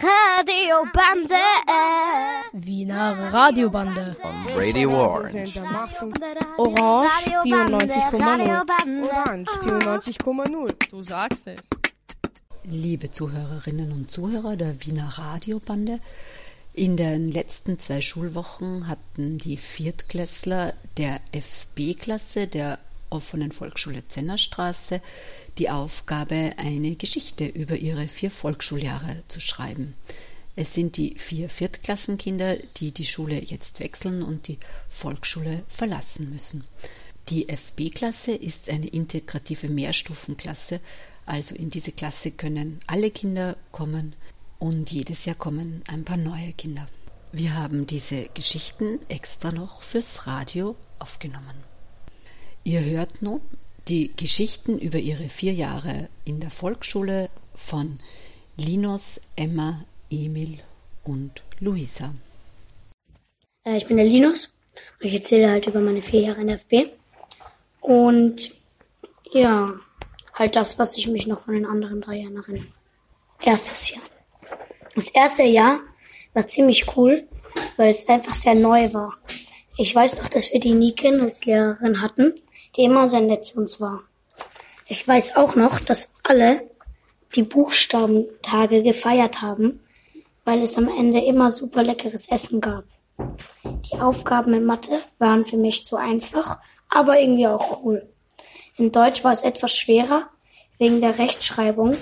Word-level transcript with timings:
Radiobande. 0.00 1.34
Wiener 2.52 3.32
Radiobande. 3.32 4.16
On 4.22 4.46
Radio 4.54 4.90
Orange. 4.90 5.60
Orange 6.58 7.08
94,0. 7.44 9.08
Orange 9.10 9.50
94,0. 9.50 10.90
Du 10.90 11.02
sagst 11.02 11.46
es. 11.46 11.60
Liebe 12.64 13.10
Zuhörerinnen 13.10 13.92
und 13.92 14.10
Zuhörer 14.10 14.56
der 14.56 14.84
Wiener 14.84 15.08
Radiobande, 15.08 16.00
in 16.74 16.96
den 16.96 17.32
letzten 17.32 17.78
zwei 17.78 18.00
Schulwochen 18.00 18.86
hatten 18.88 19.38
die 19.38 19.56
Viertklässler 19.56 20.74
der 20.96 21.20
FB-Klasse 21.32 22.46
der 22.46 22.78
offenen 23.10 23.52
Volksschule 23.52 24.06
Zennerstraße 24.08 25.00
die 25.58 25.70
Aufgabe, 25.70 26.54
eine 26.56 26.96
Geschichte 26.96 27.46
über 27.46 27.76
ihre 27.76 28.08
vier 28.08 28.30
Volksschuljahre 28.30 29.22
zu 29.28 29.40
schreiben. 29.40 29.94
Es 30.56 30.74
sind 30.74 30.96
die 30.96 31.14
vier 31.18 31.48
Viertklassenkinder, 31.48 32.56
die 32.76 32.92
die 32.92 33.04
Schule 33.04 33.40
jetzt 33.42 33.78
wechseln 33.80 34.22
und 34.22 34.48
die 34.48 34.58
Volksschule 34.88 35.62
verlassen 35.68 36.30
müssen. 36.30 36.64
Die 37.28 37.48
FB-Klasse 37.48 38.32
ist 38.32 38.68
eine 38.68 38.88
integrative 38.88 39.68
Mehrstufenklasse, 39.68 40.80
also 41.26 41.54
in 41.54 41.70
diese 41.70 41.92
Klasse 41.92 42.30
können 42.30 42.80
alle 42.86 43.10
Kinder 43.10 43.56
kommen 43.70 44.16
und 44.58 44.90
jedes 44.90 45.26
Jahr 45.26 45.36
kommen 45.36 45.82
ein 45.86 46.04
paar 46.04 46.16
neue 46.16 46.52
Kinder. 46.54 46.88
Wir 47.30 47.54
haben 47.54 47.86
diese 47.86 48.28
Geschichten 48.32 48.98
extra 49.08 49.52
noch 49.52 49.82
fürs 49.82 50.26
Radio 50.26 50.74
aufgenommen. 50.98 51.67
Ihr 52.68 52.84
hört 52.84 53.22
nun 53.22 53.40
die 53.88 54.12
Geschichten 54.14 54.78
über 54.78 54.98
ihre 54.98 55.30
vier 55.30 55.54
Jahre 55.54 56.10
in 56.26 56.38
der 56.38 56.50
Volksschule 56.50 57.30
von 57.54 57.98
Linus, 58.58 59.22
Emma, 59.36 59.86
Emil 60.10 60.58
und 61.02 61.42
Luisa. 61.60 62.12
Äh, 63.64 63.78
ich 63.78 63.86
bin 63.86 63.96
der 63.96 64.04
Linus 64.04 64.58
und 65.00 65.06
ich 65.06 65.14
erzähle 65.14 65.50
halt 65.50 65.66
über 65.66 65.80
meine 65.80 66.02
vier 66.02 66.20
Jahre 66.20 66.42
in 66.42 66.48
der 66.48 66.56
FB. 66.56 66.90
Und 67.80 68.50
ja, 69.32 69.72
halt 70.34 70.54
das, 70.54 70.78
was 70.78 70.98
ich 70.98 71.08
mich 71.08 71.26
noch 71.26 71.40
von 71.40 71.54
den 71.54 71.64
anderen 71.64 72.02
drei 72.02 72.16
Jahren 72.16 72.36
erinnere. 72.36 72.66
Erstes 73.40 73.88
Jahr. 73.92 74.02
Das 74.94 75.08
erste 75.08 75.44
Jahr 75.44 75.80
war 76.34 76.46
ziemlich 76.46 76.94
cool, 76.98 77.26
weil 77.78 77.92
es 77.92 78.06
einfach 78.10 78.34
sehr 78.34 78.56
neu 78.56 78.92
war. 78.92 79.16
Ich 79.78 79.94
weiß 79.94 80.18
noch, 80.18 80.28
dass 80.28 80.52
wir 80.52 80.60
die 80.60 80.74
Niken 80.74 81.22
als 81.22 81.46
Lehrerin 81.46 82.02
hatten 82.02 82.34
die 82.78 82.84
immer 82.84 83.08
sehr 83.08 83.20
nett 83.20 83.44
zu 83.44 83.58
uns 83.58 83.80
war. 83.80 84.04
Ich 84.86 85.06
weiß 85.06 85.36
auch 85.36 85.56
noch, 85.56 85.80
dass 85.80 86.14
alle 86.22 86.70
die 87.34 87.42
Buchstabentage 87.42 88.82
gefeiert 88.82 89.42
haben, 89.42 89.80
weil 90.44 90.62
es 90.62 90.78
am 90.78 90.88
Ende 90.88 91.20
immer 91.20 91.50
super 91.50 91.82
leckeres 91.82 92.30
Essen 92.30 92.60
gab. 92.60 92.84
Die 93.58 94.00
Aufgaben 94.00 94.54
in 94.54 94.64
Mathe 94.64 95.02
waren 95.18 95.44
für 95.44 95.56
mich 95.56 95.84
zu 95.84 95.96
einfach, 95.96 96.58
aber 96.88 97.20
irgendwie 97.20 97.48
auch 97.48 97.84
cool. 97.84 98.08
In 98.76 98.92
Deutsch 98.92 99.24
war 99.24 99.32
es 99.32 99.42
etwas 99.42 99.76
schwerer, 99.76 100.28
wegen 100.78 101.00
der 101.00 101.18
Rechtschreibung, 101.18 101.96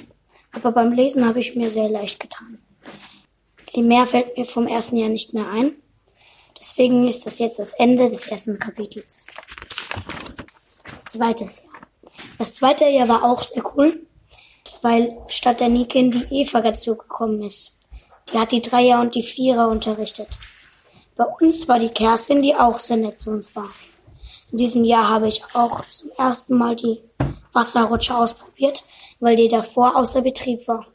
aber 0.53 0.73
beim 0.73 0.93
Lesen 0.93 1.27
habe 1.27 1.41
ich 1.41 1.57
mir 1.57 1.71
sehr 1.71 1.89
leicht 1.89 2.21
getan. 2.21 2.59
Mehr 3.75 4.07
fällt 4.07 4.37
mir 4.37 4.45
vom 4.45 4.67
ersten 4.67 4.97
Jahr 4.97 5.09
nicht 5.09 5.35
mehr 5.35 5.49
ein. 5.49 5.73
Deswegen 6.59 7.07
ist 7.07 7.27
das 7.27 7.39
jetzt 7.39 7.59
das 7.59 7.73
Ende 7.73 8.09
des 8.09 8.27
ersten 8.27 8.59
Kapitels. 8.59 9.27
Zweites 11.09 11.65
Jahr. 11.65 11.73
Das 12.39 12.55
zweite 12.55 12.87
Jahr 12.87 13.09
war 13.09 13.25
auch 13.25 13.43
sehr 13.43 13.63
cool, 13.77 14.07
weil 14.83 15.17
statt 15.29 15.61
der 15.61 15.69
Nikin 15.69 16.11
die 16.11 16.27
Eva 16.31 16.61
dazu 16.61 16.97
gekommen 16.97 17.43
ist. 17.43 17.79
Die 18.33 18.39
hat 18.39 18.53
die 18.53 18.63
Dreier 18.63 19.01
und 19.01 19.15
die 19.15 19.23
Vierer 19.23 19.69
unterrichtet. 19.69 20.29
Bei 21.17 21.25
uns 21.25 21.69
war 21.69 21.79
die 21.79 21.89
Kerstin, 21.89 22.43
die 22.43 22.55
auch 22.55 22.79
sehr 22.79 22.97
nett 22.97 23.21
zu 23.21 23.31
uns 23.31 23.55
war. 23.57 23.69
In 24.53 24.59
diesem 24.59 24.85
Jahr 24.85 25.09
habe 25.09 25.29
ich 25.29 25.43
auch 25.55 25.85
zum 25.87 26.11
ersten 26.17 26.57
Mal 26.57 26.77
die 26.77 27.01
Wasserrutsche 27.53 28.17
ausprobiert, 28.17 28.85
weil 29.21 29.37
die 29.37 29.49
davor 29.49 29.97
außer 29.97 30.23
Betrieb 30.23 30.69
war. 30.69 30.87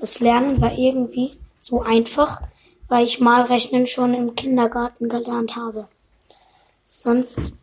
Das 0.00 0.20
Lernen 0.20 0.60
war 0.60 0.76
irgendwie 0.78 1.38
so 1.60 1.82
einfach, 1.82 2.40
weil 2.88 3.04
ich 3.04 3.20
Malrechnen 3.20 3.86
schon 3.86 4.14
im 4.14 4.36
Kindergarten 4.36 5.08
gelernt 5.08 5.56
habe. 5.56 5.88
Sonst 6.84 7.54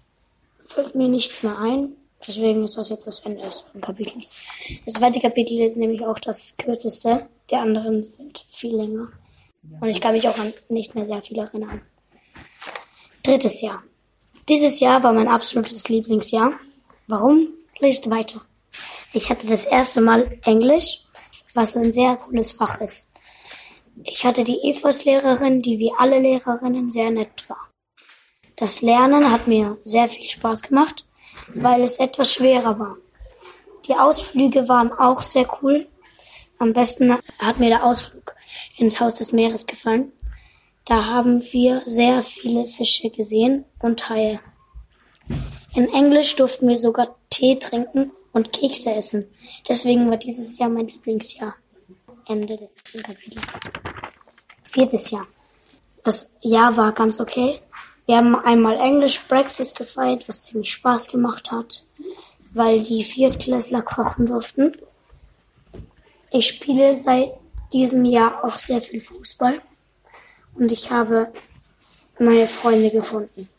fällt 0.65 0.95
mir 0.95 1.07
nichts 1.07 1.43
mehr 1.43 1.57
ein. 1.57 1.95
Deswegen 2.27 2.63
ist 2.63 2.77
das 2.77 2.89
jetzt 2.89 3.05
das 3.05 3.19
Ende 3.19 3.43
des 3.43 3.65
Kapitels. 3.81 4.33
Das 4.85 4.95
zweite 4.95 5.19
Kapitel 5.19 5.61
ist 5.61 5.77
nämlich 5.77 6.03
auch 6.03 6.19
das 6.19 6.57
kürzeste. 6.57 7.27
Die 7.51 7.55
anderen 7.55 8.03
sind 8.05 8.45
viel 8.51 8.75
länger. 8.75 9.09
Und 9.79 9.89
ich 9.89 10.01
kann 10.01 10.13
mich 10.13 10.27
auch 10.27 10.37
an 10.37 10.53
nicht 10.69 10.95
mehr 10.95 11.05
sehr 11.05 11.21
viel 11.21 11.37
erinnern. 11.37 11.81
Drittes 13.23 13.61
Jahr. 13.61 13.83
Dieses 14.49 14.79
Jahr 14.79 15.03
war 15.03 15.13
mein 15.13 15.27
absolutes 15.27 15.89
Lieblingsjahr. 15.89 16.53
Warum? 17.07 17.47
Lest 17.79 18.09
weiter. 18.09 18.41
Ich 19.13 19.29
hatte 19.29 19.47
das 19.47 19.65
erste 19.65 20.01
Mal 20.01 20.39
Englisch, 20.43 21.01
was 21.53 21.75
ein 21.75 21.91
sehr 21.91 22.15
cooles 22.15 22.51
Fach 22.51 22.81
ist. 22.81 23.11
Ich 24.03 24.25
hatte 24.25 24.43
die 24.43 24.69
EFOS-Lehrerin, 24.69 25.61
die 25.61 25.79
wie 25.79 25.91
alle 25.97 26.19
Lehrerinnen 26.19 26.89
sehr 26.89 27.11
nett 27.11 27.47
war. 27.47 27.69
Das 28.55 28.81
Lernen 28.81 29.31
hat 29.31 29.47
mir 29.47 29.77
sehr 29.81 30.07
viel 30.07 30.29
Spaß 30.29 30.61
gemacht, 30.63 31.05
weil 31.53 31.83
es 31.83 31.97
etwas 31.97 32.33
schwerer 32.33 32.79
war. 32.79 32.97
Die 33.87 33.95
Ausflüge 33.95 34.69
waren 34.69 34.91
auch 34.93 35.21
sehr 35.21 35.47
cool. 35.61 35.87
Am 36.57 36.73
besten 36.73 37.17
hat 37.39 37.59
mir 37.59 37.69
der 37.69 37.83
Ausflug 37.83 38.35
ins 38.77 38.99
Haus 38.99 39.15
des 39.15 39.33
Meeres 39.33 39.67
gefallen. 39.67 40.11
Da 40.85 41.05
haben 41.05 41.41
wir 41.51 41.81
sehr 41.85 42.23
viele 42.23 42.65
Fische 42.67 43.09
gesehen 43.09 43.65
und 43.79 44.09
Haie. 44.09 44.39
In 45.73 45.89
Englisch 45.93 46.35
durften 46.35 46.67
wir 46.69 46.77
sogar 46.77 47.15
Tee 47.29 47.59
trinken 47.59 48.11
und 48.31 48.53
Kekse 48.53 48.93
essen. 48.93 49.29
Deswegen 49.67 50.09
war 50.09 50.17
dieses 50.17 50.57
Jahr 50.57 50.69
mein 50.69 50.87
Lieblingsjahr. 50.87 51.55
Ende 52.27 52.57
des 52.57 53.03
Kapitels. 53.03 53.45
Viertes 54.63 55.11
Jahr. 55.11 55.27
Das 56.03 56.39
Jahr 56.41 56.75
war 56.77 56.91
ganz 56.91 57.19
okay. 57.19 57.59
Wir 58.05 58.17
haben 58.17 58.35
einmal 58.35 58.77
English 58.79 59.27
Breakfast 59.27 59.77
gefeiert, 59.77 60.29
was 60.29 60.43
ziemlich 60.43 60.71
Spaß 60.73 61.07
gemacht 61.07 61.51
hat, 61.51 61.81
weil 62.53 62.83
die 62.83 63.03
Viertklässler 63.03 63.81
kochen 63.81 64.27
durften. 64.27 64.77
Ich 66.31 66.47
spiele 66.47 66.93
seit 66.95 67.31
diesem 67.73 68.05
Jahr 68.05 68.43
auch 68.43 68.57
sehr 68.57 68.81
viel 68.81 68.99
Fußball 68.99 69.59
und 70.53 70.71
ich 70.71 70.91
habe 70.91 71.33
neue 72.19 72.47
Freunde 72.47 72.91
gefunden. 72.91 73.49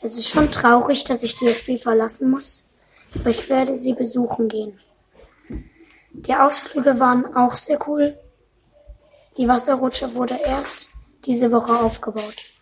Es 0.00 0.16
ist 0.16 0.28
schon 0.28 0.50
traurig, 0.50 1.04
dass 1.04 1.22
ich 1.22 1.34
die 1.34 1.48
FB 1.48 1.82
verlassen 1.82 2.30
muss, 2.30 2.72
aber 3.14 3.30
ich 3.30 3.50
werde 3.50 3.74
sie 3.74 3.92
besuchen 3.92 4.48
gehen. 4.48 4.80
Die 6.12 6.34
Ausflüge 6.34 6.98
waren 7.00 7.36
auch 7.36 7.54
sehr 7.54 7.78
cool. 7.86 8.18
Die 9.36 9.46
Wasserrutsche 9.46 10.14
wurde 10.14 10.38
erst 10.42 10.90
diese 11.26 11.52
Woche 11.52 11.74
aufgebaut. 11.74 12.53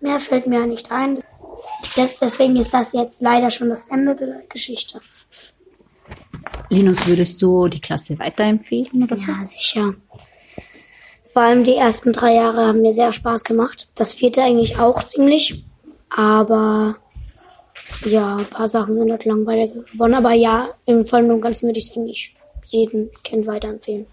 Mehr 0.00 0.18
fällt 0.20 0.46
mir 0.46 0.66
nicht 0.66 0.90
ein. 0.90 1.18
Deswegen 2.20 2.56
ist 2.56 2.72
das 2.72 2.92
jetzt 2.92 3.22
leider 3.22 3.50
schon 3.50 3.68
das 3.68 3.88
Ende 3.88 4.14
der 4.14 4.42
Geschichte. 4.48 5.00
Linus, 6.68 7.06
würdest 7.06 7.40
du 7.42 7.68
die 7.68 7.80
Klasse 7.80 8.18
weiterempfehlen 8.18 9.02
oder 9.02 9.16
so? 9.16 9.30
Ja, 9.30 9.44
sicher. 9.44 9.94
Vor 11.32 11.42
allem 11.42 11.64
die 11.64 11.76
ersten 11.76 12.12
drei 12.12 12.34
Jahre 12.34 12.66
haben 12.66 12.80
mir 12.80 12.92
sehr 12.92 13.12
Spaß 13.12 13.44
gemacht. 13.44 13.88
Das 13.94 14.14
vierte 14.14 14.42
eigentlich 14.42 14.78
auch 14.78 15.04
ziemlich. 15.04 15.64
Aber 16.08 16.96
ja, 18.04 18.36
ein 18.36 18.46
paar 18.46 18.68
Sachen 18.68 18.94
sind 18.94 19.10
halt 19.10 19.24
langweilig 19.24 19.72
geworden. 19.92 20.14
Aber 20.14 20.32
ja, 20.32 20.70
im 20.86 21.06
Voll 21.06 21.30
und 21.30 21.40
Ganzen 21.40 21.66
würde 21.66 21.78
ich 21.78 21.90
es 21.90 21.96
eigentlich 21.96 22.34
jedem 22.66 23.10
Kind 23.22 23.46
weiterempfehlen. 23.46 24.06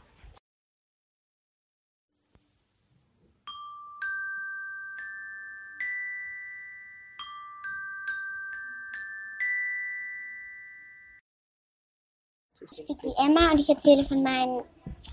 Ich 12.79 12.85
bin 12.85 12.97
die 13.01 13.24
Emma 13.24 13.51
und 13.51 13.59
ich 13.59 13.69
erzähle 13.69 14.06
von 14.06 14.21
meinen 14.21 14.62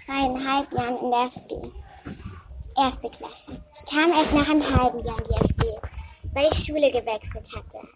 dreieinhalb 0.06 0.70
Jahren 0.70 0.99
in 0.99 1.11
der 1.11 1.31
FB. 1.34 1.72
Erste 2.76 3.08
Klasse. 3.08 3.64
Ich 3.75 3.87
kam 3.87 4.11
erst 4.11 4.34
nach 4.34 4.50
einem 4.50 4.62
halben 4.62 5.00
Jahr 5.00 5.19
in 5.19 5.25
die 5.25 5.44
FB, 5.49 5.62
weil 6.34 6.52
ich 6.52 6.66
Schule 6.66 6.90
gewechselt 6.90 7.49
hatte. 7.56 7.88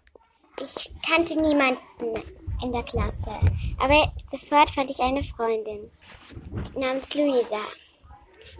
Ich 0.63 0.91
kannte 1.07 1.39
niemanden 1.39 2.23
in 2.63 2.73
der 2.73 2.83
Klasse, 2.85 3.31
aber 3.79 4.11
sofort 4.27 4.71
fand 4.71 4.91
ich 4.91 5.01
eine 5.01 5.23
Freundin 5.23 5.91
namens 6.75 7.13
Luisa. 7.15 7.61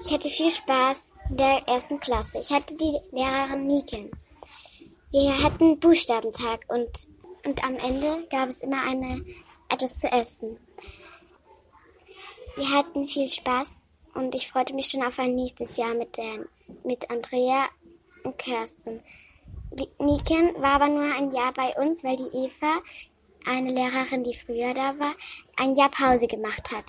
Ich 0.05 0.13
hatte 0.13 0.29
viel 0.29 0.51
Spaß 0.51 1.15
in 1.31 1.39
der 1.39 1.67
ersten 1.67 2.01
Klasse. 2.01 2.39
Ich 2.39 2.51
hatte 2.51 2.77
die 2.77 2.99
Lehrerin 3.13 3.67
Niken. 3.67 4.11
Wir 5.11 5.43
hatten 5.43 5.81
Buchstabentag 5.81 6.67
und, 6.69 6.91
und 7.47 7.65
am 7.65 7.77
Ende 7.77 8.27
gab 8.29 8.51
es 8.51 8.61
immer 8.61 8.83
eine, 8.87 9.25
etwas 9.71 9.99
zu 9.99 10.13
essen. 10.13 10.59
Wir 12.59 12.71
hatten 12.71 13.07
viel 13.07 13.29
Spaß 13.29 13.83
und 14.15 14.35
ich 14.35 14.51
freute 14.51 14.75
mich 14.75 14.89
schon 14.89 15.05
auf 15.05 15.21
ein 15.21 15.37
nächstes 15.37 15.77
Jahr 15.77 15.95
mit, 15.95 16.17
der, 16.17 16.45
mit 16.83 17.09
Andrea 17.09 17.69
und 18.25 18.37
Kerstin. 18.37 19.01
Niken 20.01 20.61
war 20.61 20.73
aber 20.73 20.89
nur 20.89 21.05
ein 21.05 21.31
Jahr 21.31 21.53
bei 21.53 21.73
uns, 21.81 22.03
weil 22.03 22.17
die 22.17 22.37
Eva, 22.37 22.81
eine 23.47 23.71
Lehrerin, 23.71 24.25
die 24.25 24.35
früher 24.35 24.75
da 24.75 24.99
war, 24.99 25.15
ein 25.57 25.77
Jahr 25.77 25.89
Pause 25.89 26.27
gemacht 26.27 26.73
hat. 26.73 26.85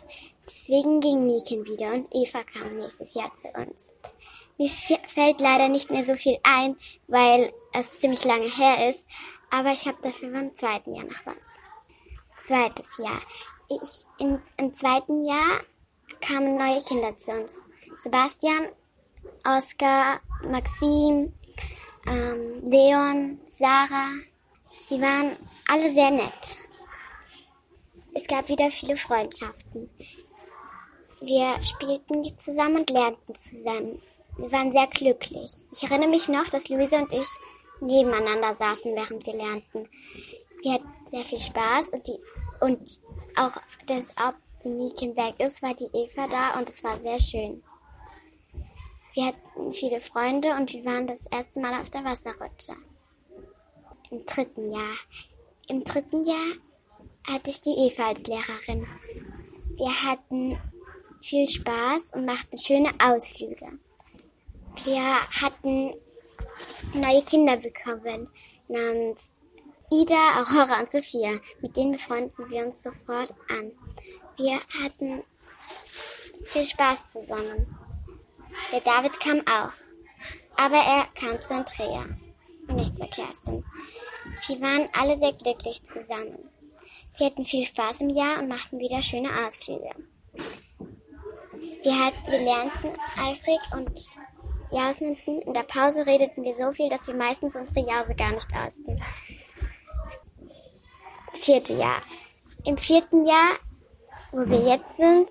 Deswegen 0.49 1.01
ging 1.01 1.27
Niken 1.27 1.63
wieder 1.65 1.93
und 1.93 2.07
Eva 2.15 2.43
kam 2.45 2.75
nächstes 2.75 3.13
Jahr 3.13 3.31
zu 3.33 3.49
uns. 3.49 3.93
Mir 4.57 4.71
fällt 4.71 5.39
leider 5.39 5.69
nicht 5.69 5.91
mehr 5.91 6.03
so 6.03 6.15
viel 6.15 6.39
ein, 6.41 6.77
weil 7.07 7.53
es 7.73 7.99
ziemlich 7.99 8.25
lange 8.25 8.49
her 8.49 8.89
ist, 8.89 9.05
aber 9.51 9.71
ich 9.71 9.85
habe 9.85 9.99
dafür 10.01 10.31
beim 10.31 10.55
zweiten 10.55 10.95
Jahr 10.95 11.05
noch 11.05 11.25
was. 11.27 12.47
Zweites 12.47 12.97
Jahr. 12.97 13.21
Ich, 13.69 14.05
in, 14.17 14.41
Im 14.57 14.73
zweiten 14.73 15.25
Jahr 15.27 15.61
kamen 16.21 16.57
neue 16.57 16.81
Kinder 16.81 17.15
zu 17.15 17.31
uns. 17.31 17.53
Sebastian, 18.01 18.69
Oskar, 19.45 20.21
Maxim, 20.43 21.33
ähm, 22.07 22.61
Leon, 22.63 23.39
Sarah. 23.57 24.09
Sie 24.81 24.99
waren 24.99 25.35
alle 25.67 25.91
sehr 25.91 26.09
nett. 26.09 26.57
Es 28.15 28.25
gab 28.25 28.49
wieder 28.49 28.71
viele 28.71 28.97
Freundschaften. 28.97 29.89
Wir 31.21 31.61
spielten 31.61 32.25
zusammen 32.39 32.77
und 32.77 32.89
lernten 32.89 33.35
zusammen. 33.35 34.01
Wir 34.37 34.51
waren 34.51 34.71
sehr 34.71 34.87
glücklich. 34.87 35.51
Ich 35.71 35.83
erinnere 35.83 36.09
mich 36.09 36.27
noch, 36.27 36.49
dass 36.49 36.69
Luise 36.69 36.95
und 36.95 37.13
ich 37.13 37.27
nebeneinander 37.81 38.55
saßen, 38.55 38.95
während 38.95 39.25
wir 39.27 39.35
lernten. 39.35 39.87
Wir 40.63 40.73
hatten 40.73 40.89
sehr 41.11 41.25
viel 41.25 41.39
Spaß 41.39 41.89
und 41.89 42.07
die 42.07 42.17
und 42.61 42.99
auch 43.39 43.53
das 43.87 44.09
ob 44.17 44.35
die 44.63 44.69
Niken 44.69 45.15
weg 45.15 45.35
ist, 45.39 45.61
war 45.61 45.73
die 45.73 45.89
Eva 45.93 46.27
da 46.27 46.59
und 46.59 46.69
es 46.69 46.83
war 46.83 46.97
sehr 46.97 47.19
schön. 47.19 47.63
Wir 49.13 49.27
hatten 49.27 49.73
viele 49.73 50.01
Freunde 50.01 50.55
und 50.55 50.71
wir 50.73 50.85
waren 50.85 51.07
das 51.07 51.25
erste 51.27 51.59
Mal 51.59 51.79
auf 51.79 51.89
der 51.89 52.03
Wasserrutsche. 52.03 52.73
Im 54.11 54.25
dritten 54.25 54.71
Jahr. 54.71 54.95
Im 55.67 55.83
dritten 55.83 56.23
Jahr 56.23 56.53
hatte 57.27 57.49
ich 57.49 57.61
die 57.61 57.75
Eva 57.87 58.09
als 58.09 58.23
Lehrerin. 58.23 58.87
Wir 59.77 60.03
hatten 60.03 60.59
viel 61.21 61.47
Spaß 61.47 62.13
und 62.15 62.25
machten 62.25 62.57
schöne 62.57 62.89
Ausflüge. 63.03 63.79
Wir 64.83 65.21
hatten 65.41 65.93
neue 66.93 67.21
Kinder 67.23 67.57
bekommen, 67.57 68.29
namens 68.67 69.31
Ida, 69.91 70.39
Aurora 70.39 70.81
und 70.81 70.91
Sophia. 70.91 71.39
Mit 71.61 71.75
denen 71.75 71.93
befreunden 71.93 72.49
wir 72.49 72.65
uns 72.65 72.83
sofort 72.83 73.33
an. 73.49 73.71
Wir 74.37 74.59
hatten 74.83 75.23
viel 76.45 76.65
Spaß 76.65 77.13
zusammen. 77.13 77.75
Der 78.71 78.81
David 78.81 79.19
kam 79.19 79.39
auch. 79.41 79.71
Aber 80.57 80.77
er 80.77 81.07
kam 81.15 81.41
zu 81.41 81.55
Andrea 81.55 82.05
und 82.67 82.75
nicht 82.75 82.97
zur 82.97 83.07
Kerstin. 83.07 83.65
Wir 84.47 84.61
waren 84.61 84.89
alle 84.93 85.17
sehr 85.17 85.33
glücklich 85.33 85.81
zusammen. 85.85 86.49
Wir 87.17 87.27
hatten 87.27 87.45
viel 87.45 87.65
Spaß 87.65 88.01
im 88.01 88.09
Jahr 88.09 88.39
und 88.39 88.47
machten 88.47 88.77
wieder 88.77 89.01
schöne 89.01 89.29
Ausflüge. 89.45 89.89
Wir, 91.83 92.05
hat, 92.05 92.13
wir 92.27 92.39
lernten 92.39 92.91
eifrig 93.17 93.59
und 93.73 94.09
jausenden. 94.71 95.41
In 95.41 95.53
der 95.53 95.63
Pause 95.63 96.05
redeten 96.05 96.43
wir 96.43 96.53
so 96.53 96.71
viel, 96.71 96.89
dass 96.89 97.07
wir 97.07 97.15
meistens 97.15 97.55
unsere 97.55 97.79
Jause 97.79 98.15
gar 98.15 98.31
nicht 98.31 98.53
austen. 98.53 99.01
Vierte 101.49 101.73
Jahr. 101.73 102.03
Im 102.63 102.77
vierten 102.77 103.25
Jahr, 103.25 103.55
wo 104.31 104.47
wir 104.47 104.69
jetzt 104.69 104.97
sind, 104.97 105.29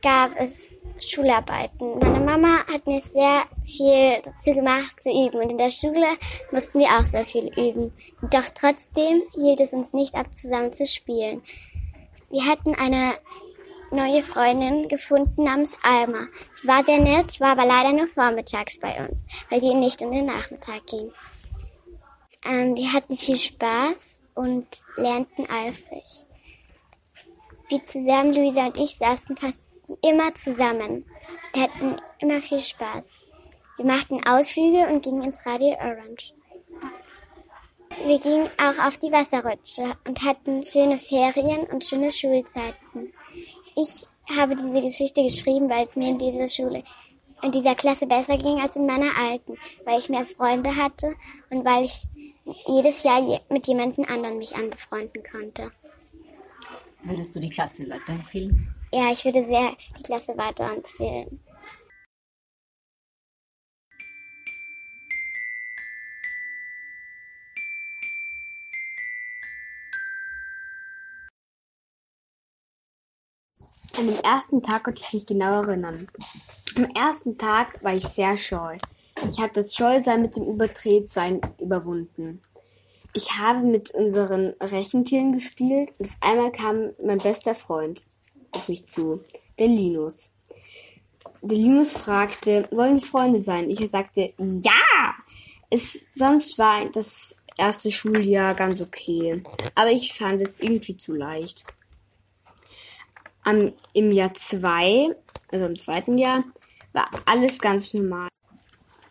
gab 0.00 0.30
es 0.38 0.76
Schularbeiten. 1.00 1.98
Meine 1.98 2.24
Mama 2.24 2.58
hat 2.72 2.86
mir 2.86 3.00
sehr 3.00 3.42
viel 3.64 4.22
dazu 4.22 4.54
gemacht 4.54 5.02
zu 5.02 5.10
üben 5.10 5.40
und 5.40 5.50
in 5.50 5.58
der 5.58 5.72
Schule 5.72 6.06
mussten 6.52 6.78
wir 6.78 6.90
auch 6.90 7.08
sehr 7.08 7.24
viel 7.24 7.48
üben. 7.58 7.92
Doch 8.30 8.44
trotzdem 8.54 9.22
hielt 9.34 9.58
es 9.58 9.72
uns 9.72 9.92
nicht 9.92 10.14
ab, 10.14 10.26
zusammen 10.36 10.72
zu 10.74 10.86
spielen. 10.86 11.42
Wir 12.30 12.44
hatten 12.44 12.76
eine 12.76 13.14
neue 13.90 14.22
Freundin 14.22 14.86
gefunden 14.86 15.42
namens 15.42 15.76
Alma. 15.82 16.28
Sie 16.62 16.68
war 16.68 16.84
sehr 16.84 17.00
nett, 17.00 17.40
war 17.40 17.58
aber 17.58 17.66
leider 17.66 17.92
nur 17.92 18.06
vormittags 18.06 18.78
bei 18.78 19.04
uns, 19.04 19.24
weil 19.50 19.60
sie 19.60 19.74
nicht 19.74 20.00
in 20.02 20.12
den 20.12 20.26
Nachmittag 20.26 20.86
ging. 20.86 21.10
Ähm, 22.48 22.76
wir 22.76 22.92
hatten 22.92 23.16
viel 23.16 23.36
Spaß 23.36 24.20
und 24.36 24.66
lernten 24.96 25.46
eifrig. 25.50 26.04
Wie 27.68 27.84
zusammen, 27.84 28.32
Luisa 28.32 28.66
und 28.66 28.76
ich 28.76 28.96
saßen 28.96 29.36
fast 29.36 29.62
immer 30.02 30.32
zusammen. 30.34 31.04
Wir 31.52 31.64
hatten 31.64 31.96
immer 32.20 32.40
viel 32.40 32.60
Spaß. 32.60 33.08
Wir 33.76 33.84
machten 33.84 34.26
Ausflüge 34.26 34.86
und 34.86 35.02
gingen 35.02 35.22
ins 35.24 35.44
Radio 35.44 35.74
Orange. 35.80 36.32
Wir 38.04 38.20
gingen 38.20 38.48
auch 38.58 38.86
auf 38.86 38.98
die 38.98 39.10
Wasserrutsche 39.10 39.96
und 40.06 40.22
hatten 40.22 40.62
schöne 40.62 40.98
Ferien 40.98 41.66
und 41.66 41.84
schöne 41.84 42.12
Schulzeiten. 42.12 43.12
Ich 43.74 44.06
habe 44.36 44.54
diese 44.54 44.80
Geschichte 44.80 45.22
geschrieben, 45.22 45.68
weil 45.68 45.86
es 45.86 45.96
mir 45.96 46.10
in 46.10 46.18
dieser 46.18 46.48
Schule, 46.48 46.82
in 47.42 47.52
dieser 47.52 47.74
Klasse 47.74 48.06
besser 48.06 48.36
ging 48.36 48.60
als 48.60 48.76
in 48.76 48.86
meiner 48.86 49.16
alten, 49.18 49.56
weil 49.84 49.98
ich 49.98 50.08
mehr 50.08 50.26
Freunde 50.26 50.76
hatte 50.76 51.14
und 51.50 51.64
weil 51.64 51.84
ich 51.84 52.02
jedes 52.66 53.02
Jahr 53.02 53.40
mit 53.48 53.66
jemandem 53.66 54.04
anderen 54.04 54.38
mich 54.38 54.54
anbefreunden 54.54 55.22
konnte. 55.24 55.72
Würdest 57.02 57.34
du 57.34 57.40
die 57.40 57.50
Klasse 57.50 57.88
weiterempfehlen? 57.88 58.74
Ja, 58.92 59.12
ich 59.12 59.24
würde 59.24 59.44
sehr 59.44 59.72
die 59.98 60.02
Klasse 60.02 60.36
weiterempfehlen. 60.36 61.40
An 73.98 74.06
dem 74.06 74.18
ersten 74.22 74.62
Tag 74.62 74.84
konnte 74.84 75.00
ich 75.02 75.12
mich 75.12 75.26
genau 75.26 75.62
erinnern. 75.62 76.06
Am 76.76 76.84
ersten 76.94 77.38
Tag 77.38 77.82
war 77.82 77.94
ich 77.94 78.06
sehr 78.06 78.36
scheu. 78.36 78.76
Ich 79.24 79.40
habe 79.40 79.52
das 79.52 79.74
Scheusein 79.74 80.22
mit 80.22 80.36
dem 80.36 80.44
Übertretsein 80.44 81.40
überwunden. 81.58 82.42
Ich 83.14 83.38
habe 83.38 83.60
mit 83.60 83.90
unseren 83.92 84.54
Rechentieren 84.60 85.32
gespielt 85.32 85.94
und 85.98 86.08
auf 86.08 86.16
einmal 86.20 86.52
kam 86.52 86.90
mein 87.02 87.18
bester 87.18 87.54
Freund 87.54 88.02
auf 88.52 88.68
mich 88.68 88.86
zu, 88.86 89.24
der 89.58 89.68
Linus. 89.68 90.32
Der 91.40 91.56
Linus 91.56 91.92
fragte, 91.92 92.68
wollen 92.70 93.00
wir 93.00 93.06
Freunde 93.06 93.40
sein? 93.40 93.70
Ich 93.70 93.78
sagte, 93.90 94.34
ja! 94.38 95.14
Es, 95.70 96.14
sonst 96.14 96.58
war 96.58 96.86
das 96.90 97.36
erste 97.56 97.90
Schuljahr 97.90 98.54
ganz 98.54 98.80
okay, 98.80 99.42
aber 99.74 99.90
ich 99.90 100.12
fand 100.12 100.42
es 100.42 100.60
irgendwie 100.60 100.96
zu 100.96 101.14
leicht. 101.14 101.64
Am, 103.42 103.72
Im 103.92 104.12
Jahr 104.12 104.34
zwei, 104.34 105.16
also 105.50 105.66
im 105.66 105.78
zweiten 105.78 106.18
Jahr, 106.18 106.44
war 106.92 107.08
alles 107.24 107.58
ganz 107.58 107.94
normal. 107.94 108.28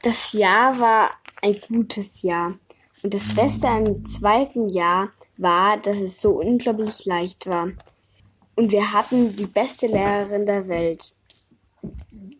Das 0.05 0.33
Jahr 0.33 0.79
war 0.79 1.09
ein 1.41 1.59
gutes 1.67 2.21
Jahr. 2.21 2.53
Und 3.01 3.15
das 3.15 3.33
Beste 3.33 3.67
am 3.67 4.05
zweiten 4.05 4.69
Jahr 4.69 5.09
war, 5.37 5.77
dass 5.77 5.97
es 5.97 6.21
so 6.21 6.39
unglaublich 6.39 7.05
leicht 7.05 7.47
war. 7.47 7.71
Und 8.55 8.69
wir 8.69 8.93
hatten 8.93 9.35
die 9.35 9.47
beste 9.47 9.87
Lehrerin 9.87 10.45
der 10.45 10.67
Welt. 10.67 11.11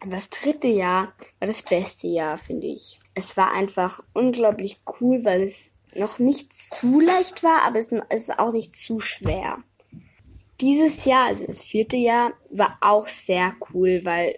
Das 0.08 0.30
dritte 0.30 0.68
Jahr 0.68 1.12
war 1.40 1.48
das 1.48 1.64
beste 1.64 2.06
Jahr, 2.06 2.38
finde 2.38 2.68
ich. 2.68 3.00
Es 3.16 3.36
war 3.36 3.52
einfach 3.52 4.00
unglaublich 4.14 4.82
cool, 5.02 5.26
weil 5.26 5.42
es 5.42 5.74
noch 5.96 6.20
nicht 6.20 6.54
zu 6.54 7.00
leicht 7.00 7.42
war, 7.42 7.64
aber 7.64 7.80
es 7.80 7.92
ist 7.92 8.38
auch 8.38 8.54
nicht 8.54 8.76
zu 8.76 9.00
schwer. 9.00 9.58
Dieses 10.62 11.04
Jahr, 11.06 11.30
also 11.30 11.48
das 11.48 11.64
vierte 11.64 11.98
Jahr, 11.98 12.34
war 12.52 12.78
auch 12.82 13.08
sehr 13.08 13.56
cool, 13.74 14.02
weil 14.04 14.38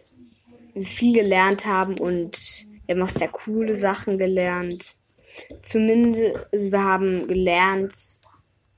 wir 0.74 0.86
viel 0.86 1.14
gelernt 1.14 1.66
haben 1.66 2.00
und 2.00 2.66
wir 2.88 2.96
haben 2.96 3.04
auch 3.04 3.10
sehr 3.10 3.28
coole 3.28 3.76
Sachen 3.76 4.18
gelernt. 4.18 4.94
Zumindest, 5.62 6.36
also 6.52 6.72
wir 6.72 6.84
haben 6.84 7.28
gelernt, 7.28 7.94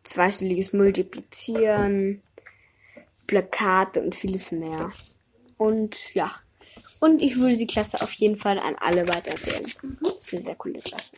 zweistelliges 0.04 0.74
Multiplizieren, 0.74 2.22
Plakate 3.28 4.02
und 4.02 4.16
vieles 4.16 4.52
mehr. 4.52 4.92
Und 5.58 6.14
ja, 6.16 6.32
und 7.00 7.22
ich 7.22 7.38
würde 7.38 7.56
die 7.56 7.68
Klasse 7.68 8.02
auf 8.02 8.12
jeden 8.14 8.38
Fall 8.38 8.60
an 8.60 8.76
alle 8.80 9.08
weiterempfehlen. 9.08 9.72
Das 10.02 10.20
ist 10.20 10.34
eine 10.34 10.42
sehr 10.42 10.56
coole 10.56 10.82
Klasse. 10.82 11.16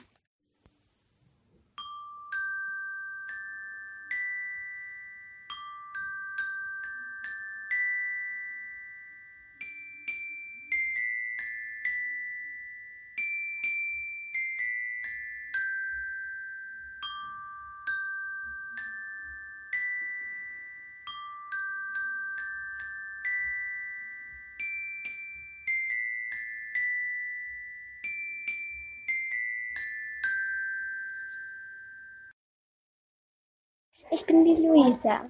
Luisa 35.02 35.22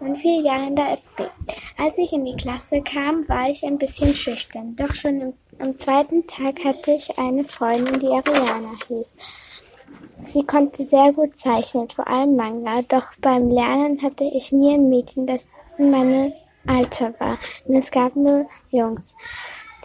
und 0.00 0.16
vier 0.16 0.42
Jahre 0.42 0.68
in 0.68 0.76
der 0.76 0.92
FB. 0.92 1.24
Als 1.76 1.98
ich 1.98 2.12
in 2.12 2.24
die 2.24 2.36
Klasse 2.36 2.82
kam, 2.82 3.28
war 3.28 3.50
ich 3.50 3.64
ein 3.64 3.78
bisschen 3.78 4.14
schüchtern. 4.14 4.76
Doch 4.76 4.94
schon 4.94 5.20
im, 5.20 5.32
am 5.58 5.76
zweiten 5.76 6.26
Tag 6.26 6.64
hatte 6.64 6.92
ich 6.92 7.18
eine 7.18 7.44
Freundin, 7.44 7.98
die 7.98 8.06
Ariana 8.06 8.74
hieß. 8.86 9.16
Sie 10.26 10.44
konnte 10.44 10.84
sehr 10.84 11.12
gut 11.12 11.36
zeichnen, 11.36 11.88
vor 11.88 12.06
allem 12.06 12.36
Manga. 12.36 12.82
Doch 12.88 13.06
beim 13.20 13.50
Lernen 13.50 14.00
hatte 14.02 14.24
ich 14.24 14.52
nie 14.52 14.74
ein 14.74 14.88
Mädchen, 14.88 15.26
das 15.26 15.48
in 15.78 15.90
meinem 15.90 16.32
Alter 16.66 17.14
war. 17.18 17.38
Denn 17.66 17.76
es 17.76 17.90
gab 17.90 18.14
nur 18.14 18.46
Jungs 18.70 19.16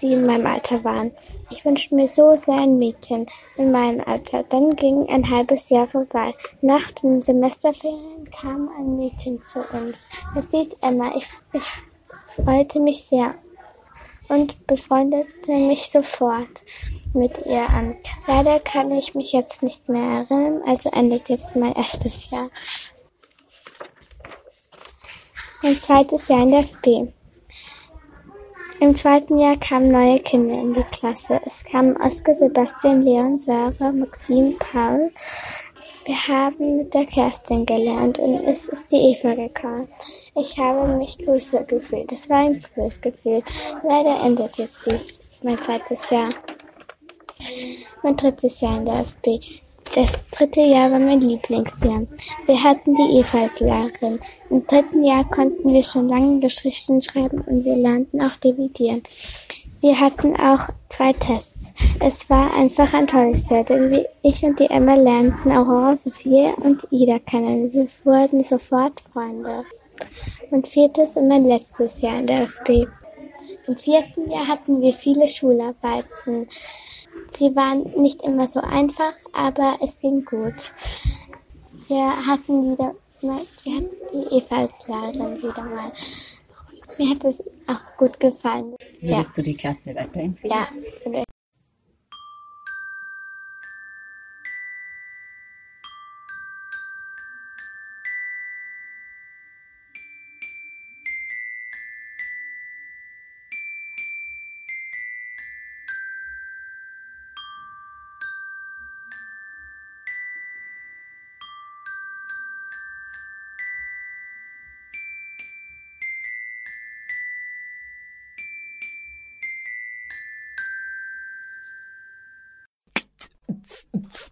die 0.02 0.14
in 0.14 0.26
meinem 0.26 0.48
Alter 0.48 0.84
waren. 0.84 1.12
Ich 1.50 1.66
wünschte 1.66 1.96
mir 1.96 2.08
so 2.08 2.36
sehr 2.36 2.56
ein 2.56 2.78
Mädchen 2.78 3.28
in 3.58 3.72
meinem 3.72 4.02
Alter. 4.02 4.44
Dann 4.44 4.76
ging 4.76 5.08
ein 5.10 5.30
halbes 5.30 5.70
Jahr 5.70 5.88
vorbei. 5.88 6.34
Nach 6.62 6.92
den 6.92 7.22
Semesterferien 7.22 8.30
kam 8.32 8.70
ein 8.78 8.98
Mädchen 8.98 9.42
zu 9.44 9.60
uns. 9.60 10.08
Es 10.36 10.46
hieß 10.52 10.78
Emma. 10.82 11.16
Ich, 11.16 11.28
ich 11.54 11.64
freute 12.26 12.80
mich 12.80 13.04
sehr 13.04 13.36
und 14.30 14.66
befreundete 14.68 15.52
mich 15.52 15.90
sofort 15.90 16.64
mit 17.14 17.46
ihr 17.46 17.70
an. 17.70 17.96
Leider 18.28 18.60
kann 18.60 18.92
ich 18.92 19.16
mich 19.16 19.32
jetzt 19.32 19.62
nicht 19.62 19.88
mehr 19.90 20.26
erinnern, 20.30 20.62
also 20.66 20.90
endet 20.90 21.30
jetzt 21.30 21.56
mein 21.56 21.74
erstes 21.74 22.30
Jahr. 22.30 22.50
Mein 25.62 25.80
zweites 25.80 26.28
Jahr 26.28 26.42
in 26.42 26.52
der 26.52 26.62
FB. 26.62 27.14
Im 28.84 28.94
zweiten 28.98 29.40
Jahr 29.40 29.56
kamen 29.56 29.94
neue 29.94 30.20
Kinder 30.20 30.56
in 30.60 30.74
die 30.74 30.84
Klasse. 30.84 31.40
Es 31.46 31.64
kamen 31.64 31.96
Oskar, 31.96 32.36
Sebastian, 32.36 33.02
Leon, 33.02 33.40
Sarah, 33.40 33.94
Maxim, 33.94 34.58
Paul. 34.60 35.10
Wir 36.04 36.28
haben 36.28 36.80
mit 36.80 36.94
der 36.94 37.06
Kerstin 37.06 37.66
gelernt 37.66 38.20
und 38.20 38.44
es 38.44 38.68
ist 38.68 38.92
die 38.92 38.98
Eva 38.98 39.36
gekommen. 39.36 39.88
Ich 40.36 40.60
habe 40.60 40.86
mich 40.98 41.18
größer 41.18 41.64
gefühlt. 41.64 42.12
Das 42.12 42.30
war 42.30 42.40
ein 42.40 42.62
cooles 42.76 43.00
Gefühl. 43.00 43.42
Leider 43.88 44.20
endet 44.22 44.58
jetzt 44.58 44.86
mein 45.42 45.62
zweites 45.62 46.10
Jahr. 46.10 46.28
Mein 48.04 48.18
drittes 48.18 48.60
Jahr 48.60 48.80
in 48.80 48.86
der 48.86 49.00
FB. 49.06 49.40
Das 49.96 50.12
dritte 50.32 50.62
Jahr 50.62 50.92
war 50.92 50.98
mein 50.98 51.22
Lieblingsjahr. 51.22 52.08
Wir 52.48 52.64
hatten 52.64 52.96
die 52.96 53.20
Eva 53.20 53.44
als 53.44 53.60
Lehrerin. 53.60 54.20
Im 54.50 54.66
dritten 54.66 55.04
Jahr 55.04 55.24
konnten 55.30 55.72
wir 55.72 55.84
schon 55.84 56.10
lange 56.10 56.40
Geschichten 56.40 57.00
schreiben 57.00 57.42
und 57.42 57.64
wir 57.64 57.76
lernten 57.76 58.20
auch 58.20 58.36
dividieren. 58.38 59.04
Wir 59.82 60.00
hatten 60.00 60.36
auch 60.36 60.68
zwei 60.90 61.14
Tests. 61.14 61.72
Es 62.00 62.28
war 62.28 62.52
einfach 62.56 62.92
ein 62.96 63.06
tolles 63.06 63.48
Jahr, 63.50 63.66
denn 63.66 64.04
ich 64.24 64.42
und 64.44 64.60
die 64.60 64.70
Emma 64.72 64.96
lernten 64.96 65.52
Aurora, 65.52 65.96
Sophie 65.96 66.52
und 66.58 66.88
Ida 66.90 67.20
kennen. 67.20 67.72
Wir 67.72 67.88
wurden 68.04 68.44
sofort 68.44 69.00
Freunde. 69.14 69.64
Mein 70.50 70.64
viertes 70.64 71.18
und 71.18 71.28
mein 71.28 71.46
letztes 71.46 72.02
Jahr 72.02 72.18
in 72.18 72.26
der 72.26 72.48
FB. 72.48 72.88
Im 73.68 73.78
vierten 73.78 74.32
Jahr 74.32 74.48
hatten 74.48 74.82
wir 74.82 74.94
viele 74.94 75.28
Schularbeiten. 75.28 76.48
Sie 77.38 77.56
waren 77.56 77.84
nicht 78.02 78.22
immer 78.22 78.48
so 78.48 78.60
einfach, 78.62 79.14
aber 79.32 79.78
es 79.82 80.00
ging 80.00 80.24
gut. 80.26 80.72
Wir 81.88 82.26
hatten 82.26 82.74
wieder 82.74 82.96
mal, 83.22 83.42
wir 83.64 83.76
hatten 83.76 83.90
die 84.14 84.38
Eva 84.38 84.58
als 84.58 84.88
Lehrerin 84.88 85.38
wieder 85.38 85.64
mal. 85.64 85.92
Mir 86.98 87.10
hat 87.10 87.26
es 87.26 87.44
auch 87.68 87.98
gut 87.98 88.20
gefallen. 88.20 88.76
Würdest 89.02 89.30
ja. 89.30 89.34
du 89.36 89.44
die 89.44 89.56
Klasse 89.56 89.96
weiterempfehlen? 89.96 90.54
Ja, 90.54 90.68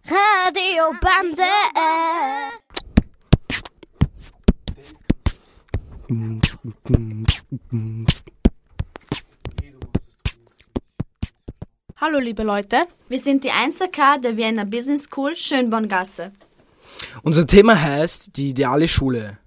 Radiobande. 0.06 1.42
Hallo 11.96 12.18
liebe 12.18 12.42
Leute, 12.42 12.86
wir 13.08 13.20
sind 13.20 13.44
die 13.44 13.50
1K 13.50 14.20
der 14.20 14.36
Vienna 14.36 14.64
Business 14.64 15.04
School 15.04 15.34
Schönborngasse. 15.34 16.32
Unser 17.22 17.46
Thema 17.46 17.80
heißt 17.80 18.36
die 18.36 18.50
ideale 18.50 18.88
Schule. 18.88 19.38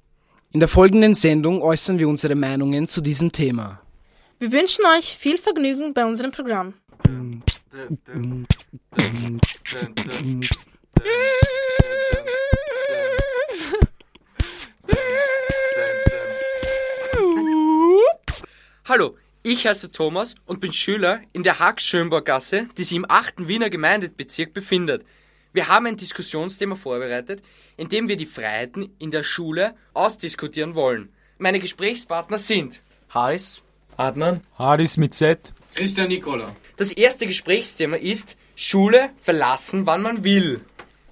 In 0.52 0.62
der 0.62 0.70
folgenden 0.70 1.14
Sendung 1.14 1.62
äußern 1.62 2.00
wir 2.00 2.08
unsere 2.08 2.34
Meinungen 2.34 2.88
zu 2.88 3.02
diesem 3.02 3.32
Thema. 3.32 3.82
Wir 4.40 4.52
wünschen 4.52 4.86
euch 4.98 5.18
viel 5.18 5.38
Vergnügen 5.38 5.94
bei 5.94 6.06
unserem 6.06 6.32
Programm. 6.32 6.74
Hallo, 18.86 19.18
ich 19.44 19.68
heiße 19.68 19.92
Thomas 19.92 20.36
und 20.46 20.62
bin 20.62 20.72
Schüler 20.72 21.20
in 21.34 21.44
der 21.44 21.60
Hack-Schönborgasse, 21.60 22.70
die 22.78 22.86
sich 22.86 22.96
im 22.96 23.06
8. 23.10 23.48
Wiener 23.50 23.70
Gemeindebezirk 23.70 24.54
befindet. 24.54 25.06
Wir 25.52 25.68
haben 25.68 25.86
ein 25.86 25.98
Diskussionsthema 25.98 26.76
vorbereitet, 26.76 27.44
in 27.76 27.90
dem 27.90 28.08
wir 28.08 28.16
die 28.16 28.26
Freiheiten 28.26 28.96
in 29.00 29.12
der 29.12 29.24
Schule 29.24 29.76
ausdiskutieren 29.94 30.76
wollen. 30.76 31.10
Meine 31.40 31.60
Gesprächspartner 31.60 32.38
sind 32.38 32.80
Haris, 33.10 33.64
Adnan, 33.98 34.40
Haris 34.58 34.96
mit 34.96 35.14
Z, 35.14 35.54
Christian 35.76 36.08
Nicola. 36.08 36.56
Das 36.78 36.92
erste 36.94 37.28
Gesprächsthema 37.28 37.98
ist 37.98 38.38
Schule 38.56 39.10
verlassen, 39.22 39.86
wann 39.86 40.02
man 40.02 40.24
will. 40.24 40.62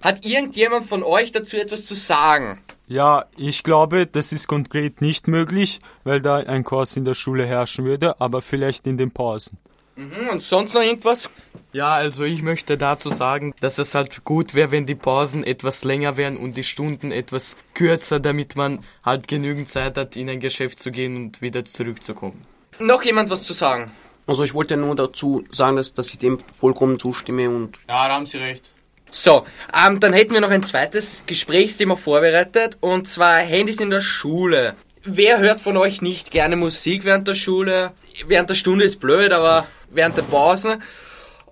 Hat 0.02 0.26
irgendjemand 0.26 0.88
von 0.88 1.04
euch 1.04 1.34
dazu 1.34 1.58
etwas 1.58 1.86
zu 1.86 1.96
sagen? 1.96 2.62
Ja, 2.88 3.26
ich 3.38 3.64
glaube, 3.64 4.08
das 4.08 4.32
ist 4.32 4.48
konkret 4.48 5.02
nicht 5.02 5.28
möglich, 5.28 5.82
weil 6.06 6.22
da 6.22 6.38
ein 6.38 6.64
Kurs 6.64 6.96
in 6.96 7.04
der 7.04 7.14
Schule 7.14 7.46
herrschen 7.46 7.84
würde, 7.84 8.20
aber 8.22 8.42
vielleicht 8.42 8.88
in 8.88 8.98
den 8.98 9.12
Pausen. 9.12 9.58
Mhm, 9.96 10.30
und 10.32 10.44
sonst 10.44 10.74
noch 10.74 10.82
irgendwas? 10.82 11.30
Ja, 11.74 11.94
also 11.94 12.24
ich 12.24 12.42
möchte 12.42 12.78
dazu 12.78 13.10
sagen, 13.10 13.54
dass 13.60 13.78
es 13.80 13.96
halt 13.96 14.24
gut 14.24 14.54
wäre, 14.54 14.72
wenn 14.72 14.86
die 14.86 14.96
Pausen 14.96 15.44
etwas 15.44 15.84
länger 15.84 16.18
wären 16.18 16.38
und 16.38 16.56
die 16.56 16.64
Stunden 16.64 17.12
etwas 17.12 17.56
kürzer, 17.74 18.20
damit 18.20 18.56
man 18.56 18.80
halt 19.04 19.28
genügend 19.28 19.70
Zeit 19.70 19.98
hat, 19.98 20.16
in 20.16 20.30
ein 20.30 20.40
Geschäft 20.40 20.80
zu 20.80 20.92
gehen 20.92 21.16
und 21.18 21.42
wieder 21.42 21.66
zurückzukommen. 21.66 22.46
Noch 22.80 23.04
jemand 23.04 23.30
was 23.30 23.44
zu 23.44 23.54
sagen? 23.54 23.92
Also 24.26 24.44
ich 24.44 24.54
wollte 24.54 24.78
nur 24.78 24.96
dazu 24.96 25.44
sagen, 25.50 25.76
dass, 25.76 25.94
dass 25.94 26.08
ich 26.10 26.18
dem 26.18 26.38
vollkommen 26.54 26.98
zustimme 26.98 27.50
und... 27.50 27.78
Ja, 27.88 28.08
da 28.08 28.16
haben 28.16 28.26
Sie 28.26 28.38
recht. 28.38 28.74
So, 29.12 29.46
ähm, 29.74 30.00
dann 30.00 30.12
hätten 30.12 30.34
wir 30.34 30.42
noch 30.42 30.50
ein 30.50 30.64
zweites 30.64 31.24
Gesprächsthema 31.28 31.96
vorbereitet 31.96 32.78
und 32.80 33.08
zwar 33.08 33.38
Handys 33.38 33.80
in 33.80 33.92
der 33.92 34.02
Schule. 34.02 34.76
Wer 35.04 35.40
hört 35.40 35.62
von 35.62 35.78
euch 35.78 36.02
nicht 36.02 36.32
gerne 36.32 36.56
Musik 36.56 37.04
während 37.04 37.28
der 37.28 37.36
Schule? 37.36 37.92
Während 38.26 38.50
der 38.50 38.56
Stunde 38.56 38.86
ist 38.86 39.00
blöd, 39.00 39.32
aber 39.32 39.68
während 39.92 40.18
der 40.18 40.24
Pause. 40.24 40.80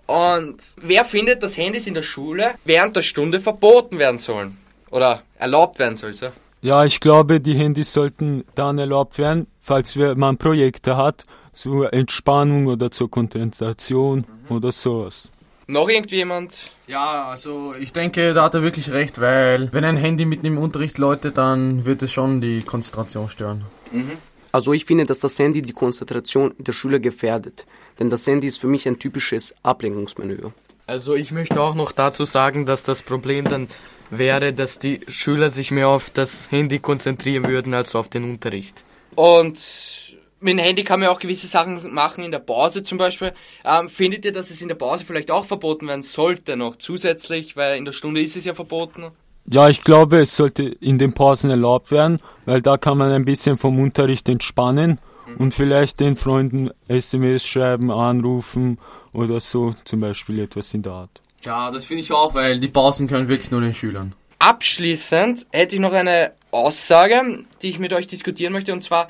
Und 0.08 0.58
wer 0.82 1.06
findet, 1.06 1.44
dass 1.44 1.58
Handys 1.58 1.86
in 1.86 1.94
der 1.94 2.02
Schule 2.02 2.52
während 2.66 2.96
der 2.96 3.02
Stunde 3.02 3.40
verboten 3.40 4.00
werden 4.00 4.18
sollen? 4.18 4.58
Oder 4.90 5.22
erlaubt 5.38 5.80
werden 5.80 5.98
sollen? 5.98 6.14
So? 6.14 6.28
Ja, 6.62 6.84
ich 6.86 7.00
glaube, 7.00 7.42
die 7.42 7.54
Handys 7.54 7.94
sollten 7.94 8.44
dann 8.56 8.78
erlaubt 8.78 9.18
werden, 9.18 9.48
falls 9.60 9.96
man 9.96 10.38
Projekte 10.38 10.98
hat, 10.98 11.26
zur 11.54 11.94
Entspannung 11.94 12.68
oder 12.68 12.92
zur 12.92 13.10
Konzentration 13.10 14.26
mhm. 14.50 14.56
oder 14.56 14.72
sowas. 14.72 15.30
Noch 15.68 15.88
irgendjemand? 15.88 16.72
Ja, 16.88 17.30
also 17.30 17.74
ich 17.80 17.94
denke, 17.94 18.34
da 18.34 18.44
hat 18.44 18.56
er 18.56 18.64
wirklich 18.64 18.92
recht, 18.92 19.22
weil 19.22 19.72
wenn 19.72 19.86
ein 19.86 19.96
Handy 19.96 20.26
mitten 20.26 20.46
im 20.46 20.58
Unterricht 20.58 20.98
läutet, 20.98 21.38
dann 21.38 21.86
wird 21.86 22.04
es 22.04 22.12
schon 22.12 22.42
die 22.42 22.62
Konzentration 22.62 23.30
stören. 23.30 23.64
Mhm. 23.92 24.12
Also 24.52 24.74
ich 24.74 24.86
finde, 24.86 25.06
dass 25.06 25.20
das 25.20 25.40
Handy 25.40 25.62
die 25.62 25.72
Konzentration 25.72 26.54
der 26.58 26.74
Schüler 26.74 27.00
gefährdet, 27.00 27.66
denn 28.00 28.10
das 28.10 28.28
Handy 28.28 28.48
ist 28.48 28.58
für 28.58 28.68
mich 28.68 28.86
ein 28.88 29.00
typisches 29.00 29.56
Ablenkungsmanöver. 29.64 30.52
Also 30.88 31.16
ich 31.16 31.32
möchte 31.32 31.62
auch 31.62 31.76
noch 31.76 31.94
dazu 31.94 32.26
sagen, 32.26 32.66
dass 32.66 32.84
das 32.84 33.02
Problem 33.02 33.46
dann 33.46 33.70
wäre, 34.10 34.52
dass 34.52 34.78
die 34.78 35.00
Schüler 35.08 35.50
sich 35.50 35.72
mehr 35.72 35.88
auf 35.88 36.10
das 36.10 36.52
Handy 36.52 36.80
konzentrieren 36.80 37.48
würden 37.48 37.74
als 37.74 37.96
auf 37.96 38.10
den 38.10 38.26
Unterricht. 38.26 38.84
Und 39.16 40.11
mit 40.42 40.54
dem 40.54 40.60
Handy 40.60 40.84
kann 40.84 41.00
man 41.00 41.10
auch 41.10 41.20
gewisse 41.20 41.48
Sachen 41.48 41.94
machen, 41.94 42.24
in 42.24 42.32
der 42.32 42.40
Pause 42.40 42.84
zum 42.84 42.98
Beispiel. 42.98 43.34
Ähm, 43.64 43.90
findet 43.90 44.26
ihr, 44.26 44.32
dass 44.32 44.50
es 44.50 44.62
in 44.62 44.68
der 44.68 44.76
Pause 44.76 45.06
vielleicht 45.06 45.32
auch 45.32 45.46
verboten 45.46 45.88
werden 45.88 46.02
sollte 46.02 46.58
noch 46.58 46.76
zusätzlich, 46.76 47.56
weil 47.56 47.78
in 47.78 47.86
der 47.86 47.92
Stunde 47.92 48.22
ist 48.22 48.36
es 48.36 48.46
ja 48.46 48.54
verboten? 48.54 49.12
Ja, 49.46 49.70
ich 49.70 49.84
glaube, 49.84 50.20
es 50.20 50.36
sollte 50.36 50.64
in 50.64 51.00
den 51.00 51.14
Pausen 51.14 51.50
erlaubt 51.50 51.92
werden, 51.92 52.18
weil 52.46 52.62
da 52.62 52.78
kann 52.78 52.98
man 52.98 53.12
ein 53.12 53.26
bisschen 53.26 53.58
vom 53.58 53.80
Unterricht 53.80 54.30
entspannen 54.30 55.00
und 55.38 55.54
vielleicht 55.54 56.00
den 56.00 56.16
Freunden 56.16 56.72
SMS 56.88 57.46
schreiben, 57.46 57.92
anrufen 57.92 58.80
oder 59.14 59.40
so, 59.40 59.74
zum 59.86 60.00
Beispiel 60.00 60.40
etwas 60.40 60.74
in 60.74 60.84
der 60.84 60.94
Art. 60.94 61.22
Ja, 61.44 61.72
das 61.72 61.86
finde 61.86 62.04
ich 62.04 62.12
auch, 62.12 62.34
weil 62.36 62.60
die 62.60 62.68
Pausen 62.68 63.08
können 63.08 63.28
wirklich 63.28 63.52
nur 63.52 63.62
den 63.62 63.74
Schülern. 63.74 64.14
Abschließend 64.40 65.48
hätte 65.52 65.76
ich 65.76 65.82
noch 65.82 65.94
eine 65.94 66.34
Aussage, 66.52 67.46
die 67.62 67.70
ich 67.70 67.80
mit 67.80 67.94
euch 67.94 68.08
diskutieren 68.08 68.54
möchte, 68.54 68.74
und 68.74 68.84
zwar 68.84 69.10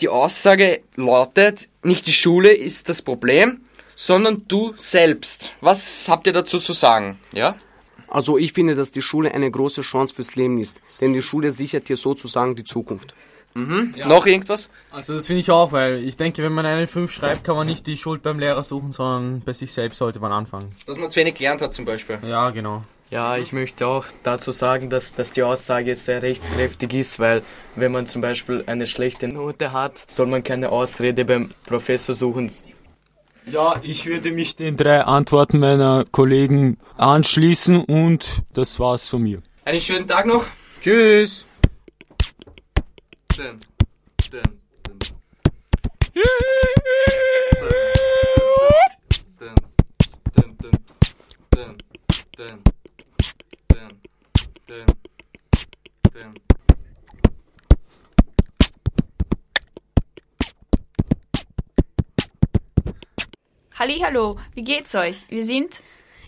die 0.00 0.08
Aussage 0.08 0.80
lautet, 0.96 1.68
nicht 1.82 2.06
die 2.06 2.12
Schule 2.12 2.52
ist 2.52 2.88
das 2.88 3.02
Problem, 3.02 3.60
sondern 3.94 4.44
du 4.46 4.74
selbst. 4.76 5.54
Was 5.60 6.08
habt 6.08 6.26
ihr 6.26 6.32
dazu 6.32 6.58
zu 6.58 6.72
sagen? 6.72 7.18
Ja? 7.32 7.56
Also 8.06 8.38
ich 8.38 8.52
finde, 8.52 8.74
dass 8.74 8.90
die 8.90 9.02
Schule 9.02 9.32
eine 9.32 9.50
große 9.50 9.82
Chance 9.82 10.14
fürs 10.14 10.34
Leben 10.36 10.58
ist, 10.58 10.80
denn 11.00 11.12
die 11.12 11.22
Schule 11.22 11.50
sichert 11.50 11.88
dir 11.88 11.96
sozusagen 11.96 12.56
die 12.56 12.64
Zukunft. 12.64 13.14
Mhm. 13.54 13.94
Noch 14.06 14.26
irgendwas? 14.26 14.70
Also 14.90 15.14
das 15.14 15.26
finde 15.26 15.40
ich 15.40 15.50
auch, 15.50 15.72
weil 15.72 16.06
ich 16.06 16.16
denke, 16.16 16.42
wenn 16.42 16.52
man 16.52 16.64
eine 16.64 16.86
5 16.86 17.10
schreibt, 17.10 17.44
kann 17.44 17.56
man 17.56 17.66
nicht 17.66 17.86
die 17.86 17.96
Schuld 17.96 18.22
beim 18.22 18.38
Lehrer 18.38 18.62
suchen, 18.62 18.92
sondern 18.92 19.40
bei 19.40 19.52
sich 19.52 19.72
selbst 19.72 19.98
sollte 19.98 20.20
man 20.20 20.32
anfangen. 20.32 20.70
Dass 20.86 20.96
man 20.96 21.10
zu 21.10 21.18
wenig 21.18 21.34
gelernt 21.34 21.60
hat 21.60 21.74
zum 21.74 21.84
Beispiel. 21.84 22.18
Ja, 22.26 22.50
genau. 22.50 22.84
Ja, 23.10 23.38
ich 23.38 23.54
möchte 23.54 23.86
auch 23.86 24.04
dazu 24.22 24.52
sagen, 24.52 24.90
dass, 24.90 25.14
dass 25.14 25.32
die 25.32 25.42
Aussage 25.42 25.96
sehr 25.96 26.22
rechtskräftig 26.22 26.92
ist, 26.92 27.18
weil 27.18 27.42
wenn 27.74 27.90
man 27.90 28.06
zum 28.06 28.20
Beispiel 28.20 28.64
eine 28.66 28.86
schlechte 28.86 29.28
Note 29.28 29.72
hat, 29.72 30.04
soll 30.08 30.26
man 30.26 30.44
keine 30.44 30.68
Ausrede 30.68 31.24
beim 31.24 31.50
Professor 31.64 32.14
suchen. 32.14 32.50
Ja, 33.46 33.80
ich 33.82 34.04
würde 34.04 34.30
mich 34.30 34.56
den 34.56 34.76
drei 34.76 35.00
Antworten 35.00 35.58
meiner 35.58 36.04
Kollegen 36.10 36.76
anschließen 36.98 37.82
und 37.82 38.42
das 38.52 38.78
war's 38.78 39.06
von 39.06 39.22
mir. 39.22 39.42
Einen 39.64 39.80
schönen 39.80 40.06
Tag 40.06 40.26
noch. 40.26 40.44
Tschüss. 40.82 41.46
Dun, 43.34 43.58
dun, 44.30 44.42
dun. 44.82 44.98
Dun, 46.14 46.77
dun, 54.68 54.84
dun. 56.12 56.34
Hallo, 63.78 64.38
wie 64.54 64.64
geht's 64.64 64.94
euch? 64.94 65.24
Wir 65.30 65.44
sind 65.44 65.82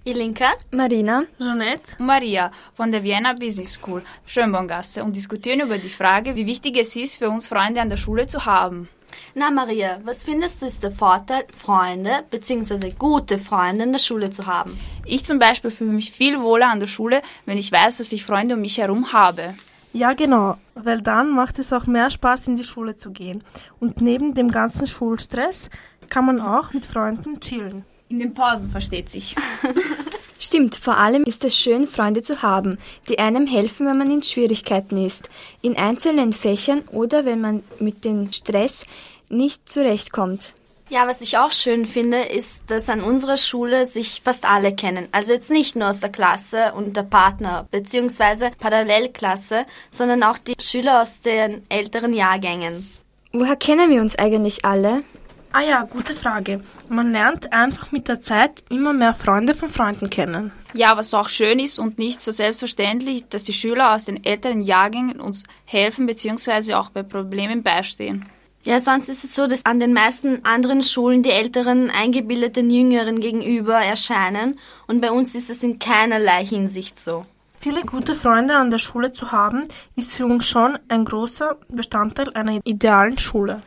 Ilinka, 0.05 0.53
Marina, 0.71 1.25
Jeanette 1.39 1.97
und 1.99 2.07
Maria 2.07 2.51
von 2.75 2.91
der 2.91 3.03
Vienna 3.03 3.35
Business 3.35 3.75
School 3.75 4.03
Schönborngasse 4.25 5.05
und 5.05 5.15
diskutieren 5.15 5.61
über 5.61 5.77
die 5.77 5.91
Frage, 5.91 6.35
wie 6.37 6.47
wichtig 6.47 6.79
es 6.79 6.97
ist, 6.97 7.17
für 7.17 7.29
uns 7.29 7.49
Freunde 7.49 7.83
an 7.83 7.91
der 7.91 7.99
Schule 7.99 8.27
zu 8.27 8.47
haben. 8.47 8.89
Na 9.35 9.51
Maria, 9.51 10.01
was 10.05 10.25
findest 10.25 10.63
du 10.63 10.67
ist 10.67 10.83
der 10.83 10.93
Vorteil, 10.93 11.45
Freunde 11.57 12.11
bzw. 12.31 12.93
gute 12.99 13.39
Freunde 13.39 13.85
in 13.85 13.93
der 13.93 13.99
Schule 13.99 14.31
zu 14.31 14.47
haben? 14.47 14.79
Ich 15.05 15.25
zum 15.25 15.39
Beispiel 15.39 15.71
fühle 15.71 15.93
mich 15.93 16.13
viel 16.13 16.41
wohler 16.41 16.69
an 16.71 16.81
der 16.81 16.87
Schule, 16.87 17.23
wenn 17.47 17.59
ich 17.59 17.73
weiß, 17.73 17.99
dass 17.99 18.13
ich 18.13 18.25
Freunde 18.25 18.55
um 18.55 18.61
mich 18.61 18.79
herum 18.79 19.13
habe. 19.13 19.55
Ja, 19.93 20.13
genau, 20.13 20.57
weil 20.75 21.03
dann 21.03 21.31
macht 21.31 21.59
es 21.59 21.73
auch 21.73 21.87
mehr 21.87 22.11
Spaß, 22.11 22.47
in 22.47 22.57
die 22.57 22.65
Schule 22.65 22.97
zu 22.97 23.11
gehen. 23.11 23.43
Und 23.81 24.01
neben 24.01 24.35
dem 24.35 24.51
ganzen 24.51 24.87
Schulstress 24.87 25.69
kann 26.09 26.27
man 26.27 26.41
auch 26.41 26.73
mit 26.73 26.87
Freunden 26.87 27.41
chillen. 27.41 27.85
In 28.09 28.19
den 28.19 28.35
Pausen 28.35 28.71
versteht 28.71 29.09
sich. 29.09 29.37
Stimmt, 30.43 30.77
vor 30.77 30.97
allem 30.97 31.23
ist 31.25 31.45
es 31.45 31.55
schön, 31.55 31.87
Freunde 31.87 32.23
zu 32.23 32.41
haben, 32.41 32.79
die 33.11 33.19
einem 33.19 33.47
helfen, 33.47 33.87
wenn 33.87 33.99
man 33.99 34.11
in 34.11 34.23
Schwierigkeiten 34.23 34.97
ist, 35.05 35.29
in 35.61 35.77
einzelnen 35.77 36.33
Fächern 36.33 36.81
oder 36.93 37.27
wenn 37.27 37.43
man 37.43 37.63
mit 37.79 38.07
dem 38.07 38.33
Stress 38.33 38.85
nicht 39.29 39.71
zurechtkommt. 39.71 40.55
Ja, 40.89 41.07
was 41.07 41.21
ich 41.21 41.37
auch 41.37 41.53
schön 41.53 41.85
finde, 41.85 42.23
ist, 42.23 42.63
dass 42.69 42.89
an 42.89 43.03
unserer 43.03 43.37
Schule 43.37 43.87
sich 43.87 44.23
fast 44.25 44.49
alle 44.51 44.75
kennen. 44.75 45.09
Also 45.13 45.33
jetzt 45.33 45.51
nicht 45.51 45.77
nur 45.77 45.91
aus 45.91 46.01
der 46.01 46.11
Klasse 46.11 46.73
und 46.75 46.97
der 46.97 47.03
Partner 47.03 47.69
bzw. 47.71 48.51
Parallelklasse, 48.59 49.67
sondern 49.91 50.23
auch 50.23 50.39
die 50.39 50.55
Schüler 50.59 51.03
aus 51.03 51.21
den 51.21 51.63
älteren 51.69 52.15
Jahrgängen. 52.15 52.85
Woher 53.33 53.57
kennen 53.57 53.91
wir 53.91 54.01
uns 54.01 54.19
eigentlich 54.19 54.65
alle? 54.65 55.05
Ah 55.53 55.63
ja, 55.63 55.83
gute 55.83 56.15
Frage. 56.15 56.61
Man 56.89 57.11
lernt 57.11 57.53
einfach 57.53 57.91
mit 57.91 58.07
der 58.07 58.23
Zeit 58.23 58.63
immer 58.71 58.93
mehr 58.93 59.15
Freunde 59.15 59.55
von 59.55 59.69
Freunden 59.69 60.09
kennen. 60.09 60.53
Ja, 60.75 60.97
was 60.97 61.13
auch 61.13 61.29
schön 61.29 61.59
ist 61.59 61.81
und 61.81 61.99
nicht 61.99 62.23
so 62.23 62.31
selbstverständlich, 62.31 63.29
dass 63.29 63.43
die 63.43 63.53
Schüler 63.53 63.95
aus 63.95 64.05
den 64.05 64.25
älteren 64.25 64.61
Jahrgängen 64.61 65.21
uns 65.21 65.43
helfen 65.65 66.07
bzw. 66.07 66.75
auch 66.75 66.91
bei 66.91 67.03
Problemen 67.03 67.65
beistehen. 67.65 68.25
Ja, 68.63 68.79
sonst 68.79 69.09
ist 69.09 69.25
es 69.25 69.35
so, 69.35 69.49
dass 69.49 69.65
an 69.65 69.81
den 69.81 69.93
meisten 69.93 70.45
anderen 70.45 70.85
Schulen 70.85 71.25
die 71.25 71.31
älteren 71.31 71.91
eingebildeten 71.91 72.71
Jüngeren 72.71 73.19
gegenüber 73.19 73.75
erscheinen 73.75 74.59
und 74.87 75.01
bei 75.01 75.11
uns 75.11 75.35
ist 75.35 75.51
es 75.51 75.65
in 75.65 75.81
keinerlei 75.81 76.45
Hinsicht 76.45 77.01
so. 77.01 77.23
Viele 77.59 77.83
gute 77.83 78.15
Freunde 78.15 78.57
an 78.57 78.71
der 78.71 78.79
Schule 78.79 79.13
zu 79.13 79.33
haben, 79.33 79.65
ist 79.97 80.15
für 80.15 80.27
uns 80.27 80.47
schon 80.47 80.79
ein 80.89 81.05
großer 81.05 81.57
Bestandteil 81.69 82.33
einer 82.35 82.61
idealen 82.65 83.19
Schule. 83.19 83.61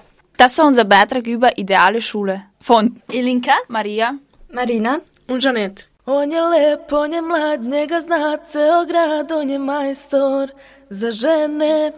Das 0.44 0.58
war 0.58 0.66
unser 0.66 0.84
Beitrag 0.84 1.26
über 1.26 1.58
ideale 1.58 2.02
Schule 2.02 2.42
von 2.60 3.02
Ilinka, 3.10 3.54
Maria, 3.70 4.16
Marina 4.52 5.00
und 5.30 5.42
Janette. 5.42 5.88
On 6.06 6.30
je 6.30 6.38
lep, 6.38 6.92
on 6.92 7.14
je 7.14 7.22
mlad, 7.22 7.62
njega 7.64 8.02
zna 8.02 8.38
ceo 8.52 8.86
grad, 8.86 9.32
on 9.32 9.50
je 9.50 9.60
majstor 9.60 10.50
za 10.90 11.12
žene. 11.12 11.94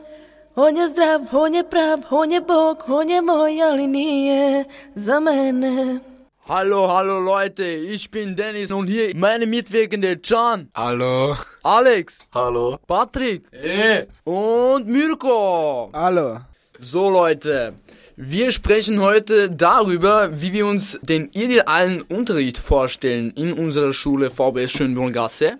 On 0.55 0.77
je 0.77 0.87
zdrav, 0.87 1.21
on 1.31 1.55
je 1.55 1.63
prav, 1.63 1.99
on 2.11 2.31
je 2.31 2.41
Bog, 2.41 2.83
on 2.87 3.09
je 3.09 3.21
moj, 3.21 3.63
ali 3.63 3.87
nije 3.87 4.65
za 4.95 5.19
mene. 5.19 5.99
Hallo, 6.45 6.87
hallo 6.87 7.19
Leute, 7.19 7.65
ich 7.93 8.11
bin 8.11 8.35
Dennis 8.35 8.71
und 8.71 8.87
hier 8.87 9.15
meine 9.15 9.45
Mitwirkende 9.47 10.21
Can. 10.21 10.69
Hallo. 10.75 11.35
Alex. 11.63 12.27
Hallo. 12.35 12.77
Patrick. 12.87 13.41
Hey. 13.51 14.05
Und 14.23 14.85
Mirko. 14.87 15.89
Hallo. 15.93 16.41
So 16.81 17.09
Leute, 17.09 17.73
wir 18.17 18.51
sprechen 18.51 19.01
heute 19.01 19.49
darüber, 19.49 20.41
wie 20.41 20.53
wir 20.53 20.67
uns 20.67 20.97
den 21.01 21.29
idealen 21.33 22.01
Unterricht 22.01 22.57
vorstellen 22.57 23.31
in 23.35 23.51
unserer 23.51 23.91
Schule 23.91 24.31
VBS 24.31 24.71
Schönbrunn-Gasse. 24.71 25.57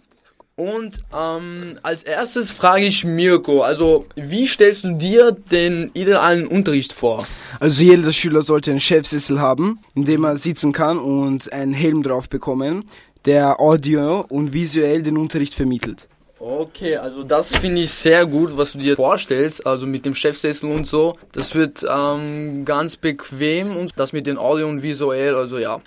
Und 0.56 1.02
ähm, 1.14 1.78
als 1.84 2.04
erstes 2.04 2.52
frage 2.52 2.86
ich 2.86 3.04
Mirko, 3.04 3.62
also 3.62 4.06
wie 4.16 4.48
stellst 4.48 4.86
du 4.86 4.94
dir 4.94 5.34
den 5.34 5.92
idealen 5.94 6.48
Unterricht 6.48 6.94
vor? 6.94 7.26
Also 7.60 7.84
jeder 7.84 8.14
Schüler 8.14 8.42
sollte 8.42 8.72
einen 8.72 8.80
Chefsessel 8.80 9.42
haben, 9.42 9.80
in 9.94 10.06
dem 10.06 10.24
er 10.24 10.38
sitzen 10.38 10.72
kann 10.72 10.98
und 10.98 11.52
einen 11.52 11.74
Helm 11.74 12.04
drauf 12.04 12.30
bekommen, 12.30 12.86
der 13.26 13.60
audio 13.60 14.26
und 14.30 14.54
visuell 14.54 15.04
den 15.04 15.18
Unterricht 15.18 15.56
vermittelt. 15.56 16.08
Okay, 16.48 16.96
also 16.96 17.24
das 17.24 17.56
finde 17.56 17.82
ich 17.82 17.90
sehr 17.90 18.24
gut, 18.28 18.56
was 18.56 18.74
du 18.74 18.78
dir 18.78 18.96
vorstellst, 18.96 19.66
also 19.66 19.88
mit 19.88 20.06
dem 20.06 20.14
Chefsessel 20.14 20.70
und 20.70 20.86
so. 20.86 21.18
Das 21.32 21.56
wird 21.56 21.84
ähm, 21.90 22.66
ganz 22.66 22.98
bequem 22.98 23.76
und 23.76 23.94
das 23.96 24.14
mit 24.14 24.28
den 24.28 24.38
Audio 24.38 24.68
und 24.68 24.84
visuell, 24.84 25.34
also 25.34 25.58
ja. 25.58 25.82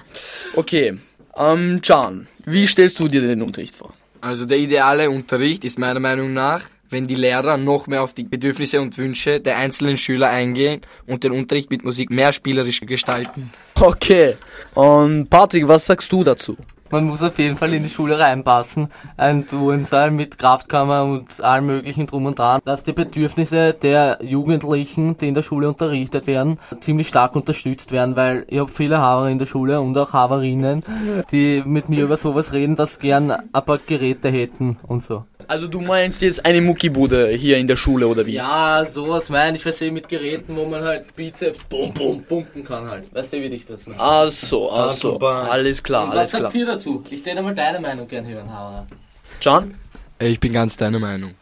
Okay, 0.56 0.98
ähm, 1.36 1.80
Can, 1.80 2.26
wie 2.44 2.66
stellst 2.66 2.98
du 2.98 3.06
dir 3.06 3.20
den 3.20 3.40
Unterricht 3.40 3.76
vor? 3.76 3.94
Also 4.20 4.46
der 4.46 4.58
ideale 4.58 5.08
Unterricht 5.10 5.64
ist 5.64 5.78
meiner 5.78 6.00
Meinung 6.00 6.32
nach, 6.32 6.62
wenn 6.90 7.06
die 7.06 7.14
Lehrer 7.14 7.56
noch 7.56 7.86
mehr 7.86 8.02
auf 8.02 8.12
die 8.12 8.24
Bedürfnisse 8.24 8.80
und 8.80 8.98
Wünsche 8.98 9.38
der 9.38 9.58
einzelnen 9.58 9.96
Schüler 9.96 10.30
eingehen 10.30 10.80
und 11.06 11.22
den 11.22 11.30
Unterricht 11.30 11.70
mit 11.70 11.84
Musik 11.84 12.10
mehr 12.10 12.32
spielerisch 12.32 12.80
gestalten. 12.80 13.52
Okay, 13.76 14.34
und 14.74 15.30
Patrick, 15.30 15.68
was 15.68 15.86
sagst 15.86 16.10
du 16.10 16.24
dazu? 16.24 16.56
Man 16.90 17.04
muss 17.04 17.22
auf 17.22 17.38
jeden 17.38 17.56
Fall 17.56 17.74
in 17.74 17.82
die 17.82 17.88
Schule 17.90 18.18
reinpassen. 18.18 18.88
Ein 19.16 19.46
Turnsaal 19.46 20.10
mit 20.10 20.38
Kraftkammer 20.38 21.04
und 21.04 21.42
allem 21.42 21.66
möglichen 21.66 22.06
drum 22.06 22.26
und 22.26 22.38
dran, 22.38 22.60
dass 22.64 22.82
die 22.82 22.92
Bedürfnisse 22.92 23.74
der 23.74 24.18
Jugendlichen, 24.22 25.18
die 25.18 25.28
in 25.28 25.34
der 25.34 25.42
Schule 25.42 25.68
unterrichtet 25.68 26.26
werden, 26.26 26.58
ziemlich 26.80 27.08
stark 27.08 27.36
unterstützt 27.36 27.92
werden, 27.92 28.16
weil 28.16 28.44
ich 28.48 28.58
habe 28.58 28.70
viele 28.70 28.98
Haver 28.98 29.28
in 29.28 29.38
der 29.38 29.46
Schule 29.46 29.80
und 29.80 29.96
auch 29.98 30.12
Haverinnen, 30.12 30.82
die 31.30 31.62
mit 31.64 31.88
mir 31.88 32.04
über 32.04 32.16
sowas 32.16 32.52
reden, 32.52 32.76
dass 32.76 32.98
gern 32.98 33.30
ein 33.30 33.64
paar 33.64 33.78
Geräte 33.86 34.28
hätten 34.30 34.78
und 34.86 35.02
so. 35.02 35.24
Also 35.46 35.66
du 35.66 35.80
meinst 35.80 36.20
jetzt 36.20 36.44
eine 36.44 36.60
Muckibude 36.60 37.28
hier 37.28 37.56
in 37.56 37.66
der 37.66 37.76
Schule 37.76 38.06
oder 38.06 38.26
wie? 38.26 38.34
Ja, 38.34 38.84
sowas 38.86 39.30
meine 39.30 39.56
ich 39.56 39.62
versehen 39.62 39.94
mit 39.94 40.06
Geräten, 40.06 40.54
wo 40.54 40.66
man 40.66 40.82
halt 40.82 41.16
Bizeps 41.16 41.64
bum 41.64 41.94
bum 41.94 42.22
pumpen 42.22 42.64
kann 42.64 42.90
halt. 42.90 43.14
Weißt 43.14 43.32
du, 43.32 43.38
wie 43.38 43.46
ich 43.46 43.64
das 43.64 43.86
meine? 43.86 43.98
Ach 43.98 44.28
so, 44.28 44.70
ach 44.70 44.90
so. 44.90 45.16
Alles 45.18 45.82
klar, 45.82 46.04
Und 46.04 46.10
alles 46.10 46.24
was 46.24 46.30
sagt 46.32 46.42
klar. 46.42 46.50
Dazu? 46.78 47.02
Ich 47.10 47.24
hätte 47.26 47.42
mal 47.42 47.54
deine 47.54 47.80
Meinung 47.80 48.06
gern 48.06 48.26
hören, 48.26 48.48
Hauer. 48.56 48.86
John? 49.40 49.74
Ich 50.20 50.38
bin 50.40 50.52
ganz 50.52 50.76
deiner 50.76 50.98
Meinung. 50.98 51.34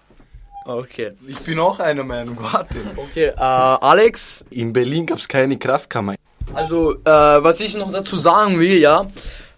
Okay. 0.64 1.12
Ich 1.28 1.38
bin 1.40 1.58
auch 1.58 1.78
einer 1.78 2.02
Meinung, 2.02 2.36
warte. 2.40 2.78
Okay, 2.96 3.26
äh, 3.26 3.40
Alex? 3.40 4.44
In 4.50 4.72
Berlin 4.72 5.06
gab 5.06 5.18
es 5.18 5.28
keine 5.28 5.56
Kraftkammer. 5.58 6.16
Also, 6.54 6.94
äh, 6.94 7.04
was 7.04 7.60
ich 7.60 7.76
noch 7.76 7.92
dazu 7.92 8.16
sagen 8.16 8.58
will, 8.58 8.78
ja, 8.78 9.06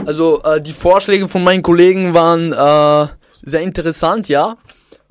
also 0.05 0.43
äh, 0.43 0.61
die 0.61 0.73
Vorschläge 0.73 1.29
von 1.29 1.45
meinen 1.45 1.63
Kollegen 1.63 2.13
waren 2.15 2.53
äh, 2.53 3.09
sehr 3.43 3.61
interessant, 3.61 4.29
ja. 4.29 4.57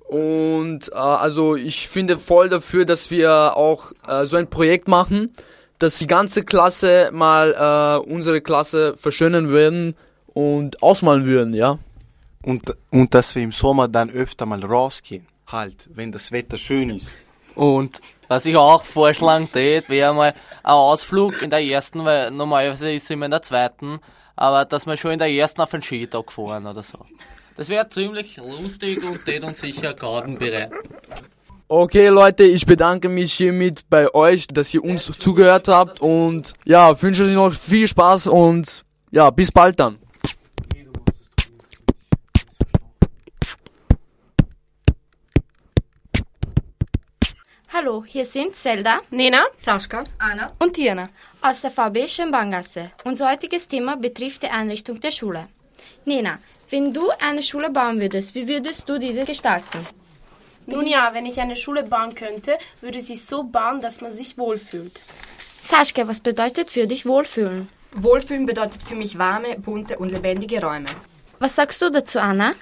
Und 0.07 0.89
äh, 0.89 0.95
also 0.95 1.55
ich 1.55 1.87
finde 1.87 2.17
voll 2.17 2.49
dafür, 2.49 2.85
dass 2.85 3.09
wir 3.11 3.57
auch 3.57 3.91
äh, 4.07 4.25
so 4.25 4.37
ein 4.37 4.49
Projekt 4.49 4.87
machen, 4.87 5.33
dass 5.79 5.97
die 5.97 6.07
ganze 6.07 6.43
Klasse 6.43 7.09
mal 7.11 7.53
äh, 7.53 8.09
unsere 8.09 8.41
Klasse 8.41 8.95
verschönern 8.97 9.49
würden 9.49 9.95
und 10.37 10.83
ausmalen 10.83 11.25
würden, 11.25 11.55
ja. 11.55 11.79
Und, 12.43 12.75
und 12.91 13.11
dass 13.15 13.33
wir 13.33 13.41
im 13.41 13.51
Sommer 13.51 13.87
dann 13.87 14.11
öfter 14.11 14.45
mal 14.45 14.63
rausgehen. 14.63 15.25
Halt, 15.47 15.89
wenn 15.95 16.11
das 16.11 16.31
Wetter 16.31 16.59
schön 16.59 16.91
ist. 16.91 17.09
Und 17.55 18.01
was 18.27 18.45
ich 18.45 18.55
auch 18.55 18.83
vorschlagen 18.83 19.49
tät, 19.51 19.89
wäre 19.89 20.13
mal 20.13 20.35
ein 20.63 20.71
Ausflug 20.71 21.41
in 21.41 21.49
der 21.49 21.63
ersten, 21.63 22.05
weil 22.05 22.29
normalerweise 22.29 22.91
ist 22.91 23.05
es 23.05 23.09
immer 23.09 23.25
in 23.25 23.31
der 23.31 23.41
zweiten, 23.41 23.99
aber 24.35 24.65
dass 24.65 24.85
wir 24.85 24.95
schon 24.95 25.11
in 25.11 25.19
der 25.19 25.31
ersten 25.31 25.59
auf 25.61 25.71
den 25.71 25.81
Skitag 25.81 26.31
fahren 26.31 26.67
oder 26.67 26.83
so. 26.83 26.99
Das 27.55 27.69
wäre 27.69 27.89
ziemlich 27.89 28.37
lustig 28.37 29.03
und 29.03 29.25
tät 29.25 29.43
uns 29.43 29.59
sicher 29.59 29.95
Garten 29.95 30.37
bereiten. 30.37 30.75
Okay, 31.67 32.09
Leute, 32.09 32.43
ich 32.43 32.65
bedanke 32.67 33.09
mich 33.09 33.33
hiermit 33.33 33.85
bei 33.89 34.13
euch, 34.13 34.45
dass 34.45 34.71
ihr 34.71 34.83
uns 34.83 35.11
zugehört 35.17 35.67
habt 35.67 35.99
und 35.99 36.53
ja, 36.65 37.01
wünsche 37.01 37.23
euch 37.23 37.31
noch 37.31 37.53
viel 37.53 37.87
Spaß 37.87 38.27
und 38.27 38.85
ja, 39.09 39.31
bis 39.31 39.51
bald 39.51 39.79
dann. 39.79 39.97
Hallo, 47.79 48.03
hier 48.03 48.25
sind 48.25 48.55
Zelda, 48.55 49.01
Nena, 49.11 49.45
Sascha, 49.55 50.03
Anna 50.17 50.51
und 50.57 50.73
Tiana 50.73 51.09
aus 51.43 51.61
der 51.61 51.69
VB 51.69 52.07
Schönbahngasse. 52.07 52.89
Unser 53.03 53.29
heutiges 53.29 53.67
Thema 53.67 53.95
betrifft 53.95 54.41
die 54.41 54.47
Einrichtung 54.47 54.99
der 54.99 55.11
Schule. 55.11 55.47
Nena, 56.03 56.39
wenn 56.71 56.91
du 56.91 57.11
eine 57.19 57.43
Schule 57.43 57.69
bauen 57.69 57.99
würdest, 57.99 58.33
wie 58.33 58.47
würdest 58.47 58.89
du 58.89 58.97
diese 58.97 59.25
gestalten? 59.25 59.85
Nun 60.65 60.87
ja, 60.87 61.13
wenn 61.13 61.27
ich 61.27 61.39
eine 61.39 61.55
Schule 61.55 61.83
bauen 61.83 62.15
könnte, 62.15 62.57
würde 62.81 62.99
sie 62.99 63.15
so 63.15 63.43
bauen, 63.43 63.79
dass 63.79 64.01
man 64.01 64.11
sich 64.11 64.39
wohlfühlt. 64.39 64.99
Sascha, 65.39 66.07
was 66.07 66.19
bedeutet 66.19 66.71
für 66.71 66.87
dich 66.87 67.05
Wohlfühlen? 67.05 67.69
Wohlfühlen 67.91 68.47
bedeutet 68.47 68.81
für 68.81 68.95
mich 68.95 69.19
warme, 69.19 69.55
bunte 69.59 69.99
und 69.99 70.11
lebendige 70.11 70.63
Räume. 70.63 70.89
Was 71.37 71.53
sagst 71.53 71.79
du 71.83 71.91
dazu, 71.91 72.17
Anna? 72.17 72.55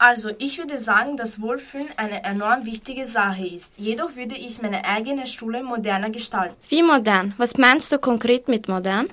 Also, 0.00 0.30
ich 0.38 0.58
würde 0.58 0.78
sagen, 0.78 1.16
dass 1.16 1.40
Wohlfühlen 1.40 1.88
eine 1.96 2.22
enorm 2.22 2.64
wichtige 2.64 3.04
Sache 3.04 3.44
ist. 3.44 3.78
Jedoch 3.78 4.14
würde 4.14 4.36
ich 4.36 4.62
meine 4.62 4.84
eigene 4.84 5.26
Schule 5.26 5.64
moderner 5.64 6.10
gestalten. 6.10 6.54
Wie 6.68 6.84
modern? 6.84 7.34
Was 7.36 7.56
meinst 7.56 7.90
du 7.90 7.98
konkret 7.98 8.46
mit 8.46 8.68
modern? 8.68 9.08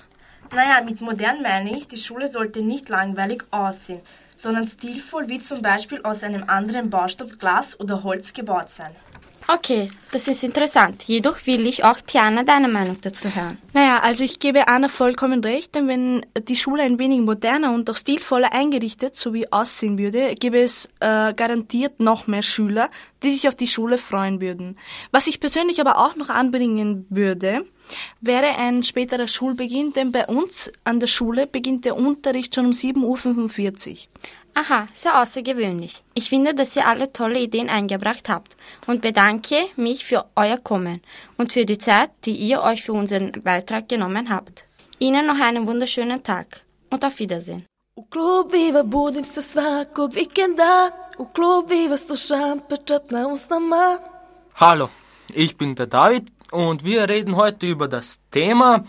Naja, 0.53 0.81
mit 0.85 1.01
modern 1.01 1.41
meine 1.41 1.75
ich, 1.75 1.87
die 1.87 1.97
Schule 1.97 2.27
sollte 2.27 2.61
nicht 2.61 2.87
langweilig 2.87 3.43
aussehen, 3.49 4.01
sondern 4.37 4.67
stilvoll 4.67 5.27
wie 5.27 5.39
zum 5.39 5.63
Beispiel 5.63 6.01
aus 6.03 6.23
einem 6.23 6.43
anderen 6.47 6.91
Baustoff 6.91 7.39
Glas 7.39 7.79
oder 7.79 8.03
Holz 8.03 8.33
gebaut 8.33 8.69
sein. 8.69 8.95
Okay, 9.47 9.91
das 10.11 10.27
ist 10.27 10.43
interessant. 10.43 11.03
Jedoch 11.03 11.45
will 11.45 11.67
ich 11.67 11.83
auch 11.83 12.01
Tiana 12.01 12.43
deine 12.43 12.67
Meinung 12.67 12.97
dazu 13.01 13.33
hören. 13.33 13.59
Naja, 13.73 13.99
also 13.99 14.23
ich 14.23 14.39
gebe 14.39 14.67
Anna 14.67 14.87
vollkommen 14.87 15.43
recht, 15.43 15.75
denn 15.75 15.87
wenn 15.87 16.25
die 16.47 16.55
Schule 16.55 16.81
ein 16.81 16.97
wenig 16.97 17.21
moderner 17.21 17.71
und 17.71 17.87
auch 17.89 17.95
stilvoller 17.95 18.53
eingerichtet 18.53 19.15
sowie 19.15 19.47
aussehen 19.51 19.99
würde, 19.99 20.33
gäbe 20.33 20.61
es 20.61 20.89
äh, 20.99 21.33
garantiert 21.35 21.99
noch 21.99 22.25
mehr 22.25 22.41
Schüler, 22.41 22.89
die 23.21 23.29
sich 23.29 23.47
auf 23.47 23.55
die 23.55 23.67
Schule 23.67 23.99
freuen 23.99 24.41
würden. 24.41 24.79
Was 25.11 25.27
ich 25.27 25.39
persönlich 25.39 25.79
aber 25.79 25.99
auch 25.99 26.15
noch 26.15 26.29
anbringen 26.29 27.05
würde, 27.09 27.65
wäre 28.21 28.57
ein 28.57 28.81
späterer 28.81 29.27
Schulbeginn, 29.27 29.93
denn 29.93 30.11
bei 30.11 30.25
uns 30.25 30.71
an 30.85 30.99
der 30.99 31.07
Schule 31.07 31.45
beginnt 31.45 31.85
der 31.85 31.97
Unterricht 31.97 32.55
schon 32.55 32.65
um 32.65 32.71
7.45 32.71 33.91
Uhr. 33.91 33.97
Aha, 34.57 34.87
sehr 34.93 35.21
außergewöhnlich. 35.21 36.01
Ich 36.13 36.29
finde, 36.29 36.53
dass 36.53 36.77
ihr 36.77 36.87
alle 36.87 37.11
tolle 37.11 37.39
Ideen 37.39 37.69
eingebracht 37.69 38.29
habt 38.29 38.55
und 38.87 39.01
bedanke 39.01 39.57
mich 39.75 40.05
für 40.05 40.25
euer 40.33 40.57
Kommen 40.57 41.01
und 41.37 41.51
für 41.51 41.65
die 41.65 41.77
Zeit, 41.77 42.11
die 42.23 42.37
ihr 42.37 42.61
euch 42.61 42.83
für 42.83 42.93
unseren 42.93 43.33
Beitrag 43.43 43.89
genommen 43.89 44.29
habt. 44.29 44.65
Ihnen 44.97 45.27
noch 45.27 45.41
einen 45.41 45.67
wunderschönen 45.67 46.23
Tag 46.23 46.47
und 46.89 47.03
auf 47.03 47.19
Wiedersehen. 47.19 47.65
U 47.97 48.03
klub 48.03 48.53
Viva 48.53 48.83
budim 48.83 49.23
se 49.23 49.41
svakog 49.41 50.15
vikenda 50.15 50.91
U 51.17 51.25
klub 51.25 51.69
Viva 51.69 51.97
slušam 51.97 52.61
pečat 52.69 53.11
na 53.11 53.27
usnama 53.27 53.99
Hallo, 54.55 54.89
ich 55.33 55.57
bin 55.57 55.75
der 55.75 55.87
David 55.87 56.27
und 56.51 56.83
wir 56.85 57.09
reden 57.09 57.35
heute 57.35 57.67
über 57.67 57.87
das 57.87 58.19
Thema, 58.31 58.83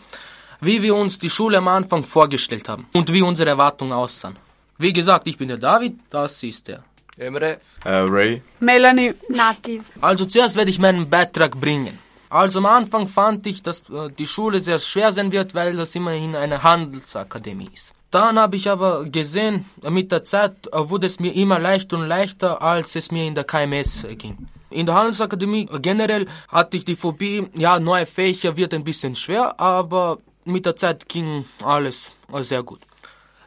wie 0.60 0.82
wir 0.82 0.94
uns 0.94 1.18
die 1.18 1.30
Schule 1.30 1.58
am 1.58 1.68
Anfang 1.68 2.04
vorgestellt 2.04 2.68
haben 2.68 2.86
und 2.94 3.12
wie 3.12 3.22
unsere 3.22 3.50
Erwartungen 3.50 3.92
aussahen. 3.92 4.36
Wie 4.78 4.92
gesagt, 4.92 5.26
ich 5.26 5.36
bin 5.38 5.48
der 5.48 5.56
David, 5.56 5.98
das 6.10 6.42
ist 6.42 6.68
der 6.68 6.84
Emre. 7.16 7.60
Äh, 7.84 7.88
Ray. 7.88 8.42
Melanie. 8.60 9.14
Nati. 9.28 9.80
Also 10.00 10.26
zuerst 10.26 10.54
werde 10.54 10.70
ich 10.70 10.78
meinen 10.78 11.08
Beitrag 11.08 11.58
bringen. 11.58 11.98
Also 12.28 12.58
am 12.58 12.66
Anfang 12.66 13.06
fand 13.08 13.46
ich, 13.46 13.62
dass 13.62 13.80
äh, 13.80 14.10
die 14.18 14.26
Schule 14.26 14.60
sehr 14.60 14.78
schwer 14.78 15.12
sein 15.12 15.32
wird, 15.32 15.54
weil 15.54 15.76
das 15.76 15.94
immerhin 15.94 16.36
eine 16.36 16.62
Handelsakademie 16.62 17.70
ist. 17.72 17.94
Dann 18.10 18.38
habe 18.38 18.56
ich 18.56 18.68
aber 18.68 19.04
gesehen, 19.04 19.64
äh, 19.82 19.90
mit 19.90 20.12
der 20.12 20.24
Zeit 20.24 20.66
äh, 20.72 20.90
wurde 20.90 21.06
es 21.06 21.20
mir 21.20 21.34
immer 21.34 21.58
leichter 21.58 21.96
und 21.96 22.06
leichter, 22.06 22.60
als 22.60 22.96
es 22.96 23.10
mir 23.10 23.26
in 23.26 23.34
der 23.34 23.44
KMS 23.44 24.04
äh, 24.04 24.16
ging. 24.16 24.48
In 24.70 24.84
der 24.84 24.94
Handelsakademie 24.96 25.68
generell 25.80 26.26
hatte 26.48 26.76
ich 26.76 26.84
die 26.84 26.96
Phobie, 26.96 27.48
ja, 27.54 27.78
neue 27.78 28.04
Fächer 28.04 28.56
wird 28.56 28.74
ein 28.74 28.84
bisschen 28.84 29.14
schwer, 29.14 29.58
aber 29.58 30.18
mit 30.44 30.66
der 30.66 30.76
Zeit 30.76 31.08
ging 31.08 31.44
alles 31.62 32.10
sehr 32.42 32.62
gut. 32.62 32.80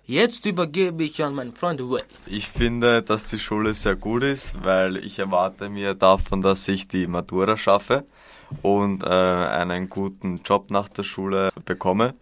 Jetzt 0.10 0.48
übergebe 0.48 1.04
ich 1.04 1.24
an 1.24 1.36
meinen 1.36 1.54
Freund 1.54 1.82
Way. 1.82 2.02
Ich 2.26 2.48
finde, 2.48 3.04
dass 3.04 3.26
die 3.26 3.38
Schule 3.38 3.76
sehr 3.76 3.96
gut 3.96 4.24
ist, 4.24 4.56
weil 4.64 4.98
ich 4.98 5.20
erwarte 5.20 5.70
mir 5.70 5.94
davon, 5.94 6.42
dass 6.42 6.68
ich 6.68 6.88
die 6.88 7.06
Matura 7.06 7.58
schaffe 7.58 8.06
und 8.64 9.04
äh, 9.04 9.08
einen 9.08 9.88
guten 9.88 10.42
Job 10.44 10.72
nach 10.72 10.90
der 10.90 11.04
Schule 11.04 11.52
bekomme. 11.64 12.16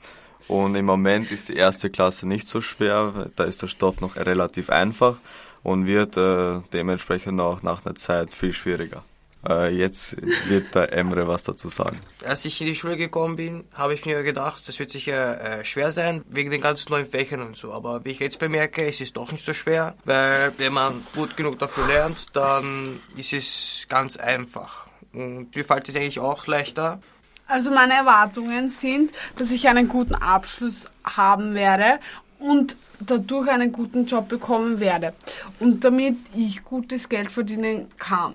Und 0.49 0.75
im 0.75 0.83
Moment 0.83 1.31
ist 1.31 1.47
die 1.47 1.55
erste 1.55 1.89
Klasse 1.89 2.27
nicht 2.27 2.49
so 2.49 2.59
schwer, 2.59 3.29
da 3.37 3.45
ist 3.45 3.61
der 3.61 3.69
Stoff 3.69 4.01
noch 4.01 4.17
relativ 4.17 4.69
einfach 4.69 5.17
und 5.63 5.87
wird 5.87 6.17
äh, 6.17 6.59
dementsprechend 6.73 7.39
auch 7.39 7.63
nach 7.63 7.85
einer 7.85 7.95
Zeit 7.95 8.33
viel 8.33 8.51
schwieriger. 8.51 9.01
Äh, 9.47 9.69
jetzt 9.75 10.17
wird 10.47 10.73
der 10.73 10.93
Emre 10.93 11.27
was 11.27 11.43
dazu 11.43 11.69
sagen. 11.69 11.99
Als 12.25 12.45
ich 12.45 12.59
in 12.61 12.67
die 12.67 12.75
Schule 12.75 12.97
gekommen 12.97 13.35
bin, 13.35 13.65
habe 13.73 13.93
ich 13.93 14.05
mir 14.05 14.23
gedacht, 14.23 14.67
das 14.67 14.79
wird 14.79 14.91
sicher 14.91 15.59
äh, 15.59 15.65
schwer 15.65 15.91
sein, 15.91 16.23
wegen 16.29 16.49
den 16.49 16.61
ganzen 16.61 16.91
neuen 16.91 17.05
Fächern 17.05 17.41
und 17.41 17.55
so. 17.55 17.71
Aber 17.73 18.03
wie 18.03 18.11
ich 18.11 18.19
jetzt 18.19 18.39
bemerke, 18.39 18.85
es 18.85 19.01
ist 19.01 19.15
doch 19.17 19.31
nicht 19.31 19.45
so 19.45 19.53
schwer, 19.53 19.95
weil 20.05 20.53
wenn 20.57 20.73
man 20.73 21.05
gut 21.13 21.37
genug 21.37 21.59
dafür 21.59 21.87
lernt, 21.87 22.35
dann 22.35 22.99
ist 23.15 23.33
es 23.33 23.85
ganz 23.89 24.17
einfach. 24.17 24.87
Und 25.13 25.55
mir 25.55 25.65
fällt 25.65 25.87
es 25.89 25.95
eigentlich 25.95 26.19
auch 26.19 26.47
leichter. 26.47 26.99
Also 27.47 27.71
meine 27.71 27.93
Erwartungen 27.93 28.69
sind, 28.69 29.11
dass 29.37 29.51
ich 29.51 29.67
einen 29.69 29.87
guten 29.87 30.15
Abschluss 30.15 30.87
haben 31.05 31.53
werde 31.53 31.99
und 32.39 32.75
dadurch 32.99 33.47
einen 33.49 33.71
guten 33.71 34.05
Job 34.05 34.27
bekommen 34.27 34.79
werde 34.79 35.13
und 35.59 35.83
damit 35.83 36.17
ich 36.35 36.63
gutes 36.63 37.07
Geld 37.07 37.31
verdienen 37.31 37.89
kann. 37.97 38.33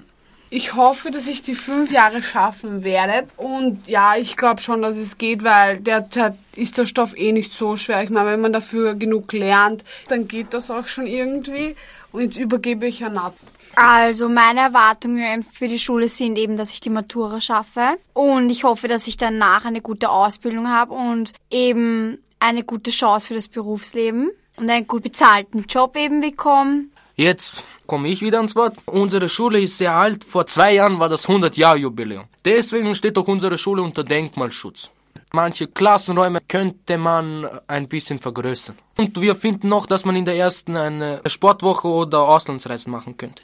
Ich 0.54 0.74
hoffe, 0.74 1.10
dass 1.10 1.28
ich 1.28 1.40
die 1.40 1.54
fünf 1.54 1.90
Jahre 1.90 2.22
schaffen 2.22 2.84
werde. 2.84 3.26
Und 3.38 3.88
ja, 3.88 4.16
ich 4.16 4.36
glaube 4.36 4.60
schon, 4.60 4.82
dass 4.82 4.98
es 4.98 5.16
geht, 5.16 5.42
weil 5.44 5.78
derzeit 5.78 6.34
ist 6.54 6.76
der 6.76 6.84
Stoff 6.84 7.16
eh 7.16 7.32
nicht 7.32 7.52
so 7.52 7.76
schwer. 7.76 8.02
Ich 8.02 8.10
meine, 8.10 8.32
wenn 8.32 8.42
man 8.42 8.52
dafür 8.52 8.92
genug 8.92 9.32
lernt, 9.32 9.82
dann 10.08 10.28
geht 10.28 10.52
das 10.52 10.70
auch 10.70 10.86
schon 10.86 11.06
irgendwie. 11.06 11.74
Und 12.12 12.20
jetzt 12.20 12.36
übergebe 12.36 12.86
ich 12.86 13.02
an 13.02 13.14
Nat. 13.14 13.32
Also 13.76 14.28
meine 14.28 14.60
Erwartungen 14.60 15.42
für 15.42 15.68
die 15.68 15.78
Schule 15.78 16.08
sind 16.08 16.36
eben, 16.36 16.58
dass 16.58 16.74
ich 16.74 16.80
die 16.80 16.90
Matura 16.90 17.40
schaffe 17.40 17.96
und 18.12 18.50
ich 18.50 18.64
hoffe, 18.64 18.88
dass 18.88 19.06
ich 19.06 19.16
danach 19.16 19.64
eine 19.64 19.80
gute 19.80 20.10
Ausbildung 20.10 20.68
habe 20.68 20.92
und 20.92 21.32
eben 21.50 22.18
eine 22.40 22.62
gute 22.62 22.90
Chance 22.90 23.28
für 23.28 23.34
das 23.34 23.48
Berufsleben 23.48 24.30
und 24.56 24.68
einen 24.68 24.86
gut 24.86 25.04
bezahlten 25.04 25.64
Job 25.66 25.96
eben 25.96 26.20
bekomme. 26.20 26.88
Jetzt 27.16 27.64
komme 27.86 28.08
ich 28.08 28.20
wieder 28.22 28.38
ans 28.38 28.56
Wort. 28.56 28.76
Unsere 28.86 29.28
Schule 29.28 29.60
ist 29.60 29.78
sehr 29.78 29.94
alt. 29.94 30.24
Vor 30.24 30.46
zwei 30.46 30.74
Jahren 30.74 30.98
war 30.98 31.08
das 31.08 31.28
100-Jahr-Jubiläum. 31.28 32.24
Deswegen 32.44 32.94
steht 32.94 33.18
auch 33.18 33.28
unsere 33.28 33.58
Schule 33.58 33.82
unter 33.82 34.04
Denkmalschutz. 34.04 34.90
Manche 35.34 35.66
Klassenräume 35.66 36.40
könnte 36.46 36.98
man 36.98 37.48
ein 37.66 37.88
bisschen 37.88 38.18
vergrößern. 38.18 38.76
Und 38.98 39.20
wir 39.20 39.34
finden 39.34 39.68
noch, 39.68 39.86
dass 39.86 40.04
man 40.04 40.14
in 40.16 40.26
der 40.26 40.36
ersten 40.36 40.76
eine 40.76 41.22
Sportwoche 41.26 41.88
oder 41.88 42.28
Auslandsreise 42.28 42.90
machen 42.90 43.16
könnte. 43.16 43.42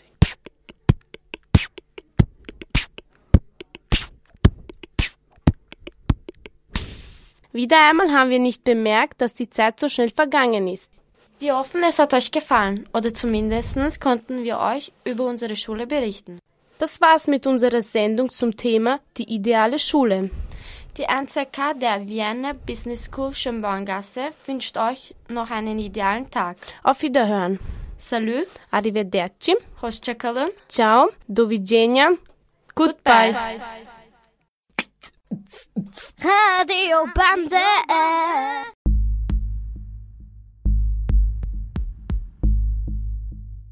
Wieder 7.53 7.89
einmal 7.89 8.13
haben 8.13 8.31
wir 8.31 8.39
nicht 8.39 8.63
bemerkt, 8.65 9.21
dass 9.23 9.33
die 9.33 9.49
Zeit 9.49 9.81
so 9.81 9.89
schnell 9.89 10.11
vergangen 10.11 10.69
ist. 10.69 10.93
Wir 11.39 11.57
hoffen, 11.57 11.83
es 11.89 11.99
hat 11.99 12.15
euch 12.15 12.31
gefallen 12.31 12.89
oder 12.93 13.15
zumindest 13.15 14.01
konnten 14.01 14.43
wir 14.43 14.59
euch 14.59 14.93
über 15.05 15.25
unsere 15.25 15.55
Schule 15.55 15.87
berichten. 15.87 16.41
Das 16.79 17.01
war's 17.01 17.27
mit 17.27 17.47
unserer 17.47 17.83
Sendung 17.83 18.31
zum 18.31 18.57
Thema 18.57 19.01
die 19.17 19.33
ideale 19.35 19.79
Schule. 19.79 20.31
Die 20.97 21.05
NZK 21.05 21.79
der 21.81 22.09
Vienna 22.09 22.53
Business 22.67 23.05
School 23.05 23.35
Schönborngasse 23.35 24.33
wünscht 24.47 24.77
euch 24.77 25.15
noch 25.29 25.51
einen 25.51 25.79
idealen 25.79 26.29
Tag. 26.31 26.57
Auf 26.83 27.03
Wiederhören. 27.03 27.61
Salut. 27.99 28.49
Arrivederci. 28.73 29.57
Hoşçakalın. 29.83 30.53
Ciao. 30.69 31.11
Do 31.29 31.51
widzenia. 31.51 32.17
Goodbye. 32.77 33.35
Radio 36.25 37.07
Bande. 37.17 37.63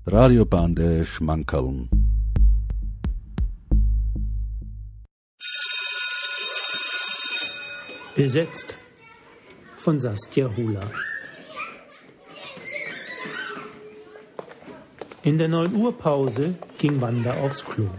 Radiobande 0.08 1.04
Schmankerln. 1.04 1.88
Besetzt 8.14 8.76
von 9.74 9.98
Saskia 9.98 10.48
Hula. 10.56 10.88
In 15.24 15.38
der 15.38 15.48
9 15.48 15.74
Uhr 15.74 15.98
Pause 15.98 16.54
ging 16.78 17.00
Wanda 17.00 17.32
aufs 17.40 17.64
Klo. 17.64 17.90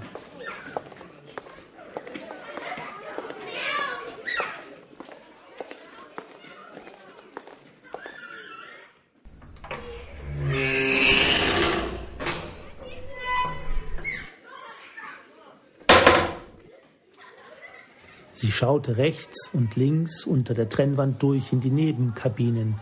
Schaute 18.58 18.98
rechts 18.98 19.50
und 19.54 19.76
links 19.76 20.26
unter 20.26 20.56
der 20.56 20.68
Trennwand 20.68 21.22
durch 21.22 21.54
in 21.54 21.62
die 21.62 21.70
Nebenkabinen. 21.70 22.80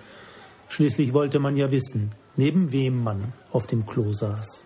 Schließlich 0.69 1.13
wollte 1.13 1.39
man 1.39 1.57
ja 1.57 1.69
wissen, 1.69 2.13
neben 2.37 2.71
wem 2.71 3.03
man 3.03 3.33
auf 3.51 3.67
dem 3.67 3.85
Klo 3.85 4.13
saß. 4.13 4.65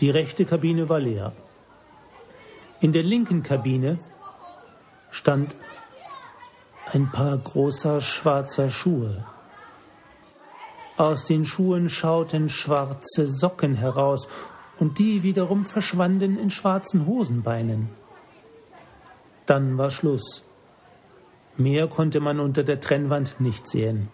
Die 0.00 0.10
rechte 0.10 0.44
Kabine 0.44 0.88
war 0.90 1.00
leer. 1.00 1.32
In 2.80 2.92
der 2.92 3.02
linken 3.02 3.42
Kabine 3.42 3.98
stand 5.10 5.54
ein 6.92 7.10
paar 7.10 7.38
großer 7.38 8.02
schwarzer 8.02 8.68
Schuhe. 8.68 9.24
Aus 10.98 11.24
den 11.24 11.46
Schuhen 11.46 11.88
schauten 11.88 12.50
schwarze 12.50 13.26
Socken 13.26 13.76
heraus 13.76 14.28
und 14.78 14.98
die 14.98 15.22
wiederum 15.22 15.64
verschwanden 15.64 16.38
in 16.38 16.50
schwarzen 16.50 17.06
Hosenbeinen. 17.06 18.03
Dann 19.46 19.76
war 19.76 19.90
Schluss. 19.90 20.42
Mehr 21.56 21.86
konnte 21.86 22.20
man 22.20 22.40
unter 22.40 22.64
der 22.64 22.80
Trennwand 22.80 23.40
nicht 23.40 23.68
sehen. 23.68 24.08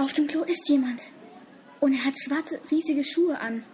Auf 0.00 0.14
dem 0.14 0.26
Klo 0.26 0.42
ist 0.44 0.66
jemand. 0.66 1.02
Und 1.78 1.92
riesige 2.70 3.04
Schuhe 3.04 3.38
an. 3.40 3.64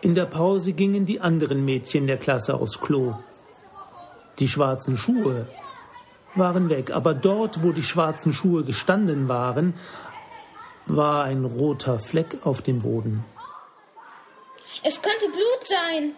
In 0.00 0.14
der 0.14 0.26
Pause 0.26 0.74
gingen 0.74 1.06
die 1.06 1.20
anderen 1.20 1.64
Mädchen 1.64 2.06
der 2.06 2.18
Klasse 2.18 2.54
aufs 2.54 2.78
Klo. 2.80 3.14
Die 4.38 4.48
schwarzen 4.48 4.96
Schuhe 4.98 5.46
waren 6.34 6.68
weg, 6.68 6.90
aber 6.90 7.14
dort, 7.14 7.62
wo 7.62 7.72
die 7.72 7.82
schwarzen 7.82 8.32
Schuhe 8.32 8.64
gestanden 8.64 9.28
waren, 9.28 9.74
war 10.86 11.24
ein 11.24 11.44
roter 11.44 11.98
Fleck 11.98 12.38
auf 12.44 12.60
dem 12.60 12.80
Boden. 12.80 13.24
Es 14.82 15.00
könnte 15.00 15.28
Blut 15.28 15.66
sein. 15.66 16.12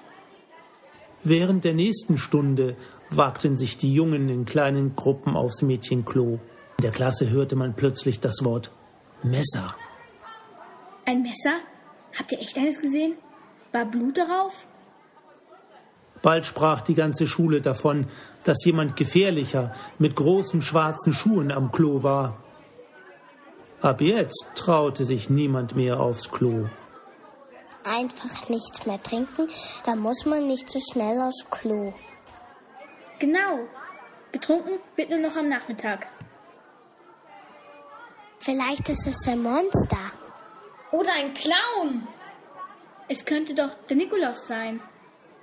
Während 1.23 1.65
der 1.65 1.75
nächsten 1.75 2.19
Stunde 2.19 2.77
wagten 3.11 3.57
sich 3.57 3.79
die 3.79 3.95
Jungen 3.95 4.29
in 4.29 4.45
kleinen 4.47 4.97
Gruppen 4.97 5.37
aufs 5.37 5.63
Mädchenklo. 5.63 6.41
In 6.79 6.83
der 6.83 6.91
Klasse 6.91 7.31
hörte 7.31 7.55
man 7.55 7.75
plötzlich 7.75 8.19
das 8.21 8.45
Wort 8.45 8.73
Messer. 9.23 9.75
Ein 11.05 11.23
Messer? 11.23 11.59
Habt 12.19 12.33
ihr 12.33 12.41
echt 12.41 12.57
eines 12.57 12.81
gesehen? 12.81 13.17
War 13.73 13.85
Blut 13.85 14.19
darauf? 14.19 14.67
Bald 16.23 16.47
sprach 16.47 16.81
die 16.81 16.95
ganze 16.95 17.27
Schule 17.27 17.61
davon, 17.61 18.09
dass 18.45 18.65
jemand 18.65 18.97
gefährlicher 18.97 19.75
mit 19.99 20.17
großen 20.17 20.63
schwarzen 20.63 21.13
Schuhen 21.13 21.53
am 21.53 21.71
Klo 21.73 22.03
war. 22.03 22.39
Ab 23.81 24.01
jetzt 24.01 24.47
traute 24.55 25.05
sich 25.05 25.29
niemand 25.31 25.77
mehr 25.77 26.01
aufs 26.01 26.31
Klo. 26.31 26.67
Einfach 27.85 28.49
nichts 28.49 28.87
mehr 28.87 29.01
trinken, 29.01 29.49
da 29.85 29.95
muss 29.95 30.25
man 30.25 30.47
nicht 30.47 30.69
so 30.69 30.81
schnell 30.93 31.21
aufs 31.21 31.45
Klo. 31.51 31.93
Genau. 33.19 33.61
Getrunken 34.33 34.81
wird 34.97 35.11
nur 35.11 35.21
noch 35.21 35.37
am 35.37 35.49
Nachmittag. 35.49 36.09
Vielleicht 38.47 38.89
ist 38.89 39.05
es 39.09 39.27
ein 39.27 39.43
Monster. 39.43 40.13
Oder 40.93 41.15
ein 41.15 41.35
Clown. 41.35 42.07
Es 43.09 43.25
könnte 43.25 43.53
doch 43.57 43.71
der 43.89 43.97
Nikolaus 43.97 44.47
sein. 44.47 44.81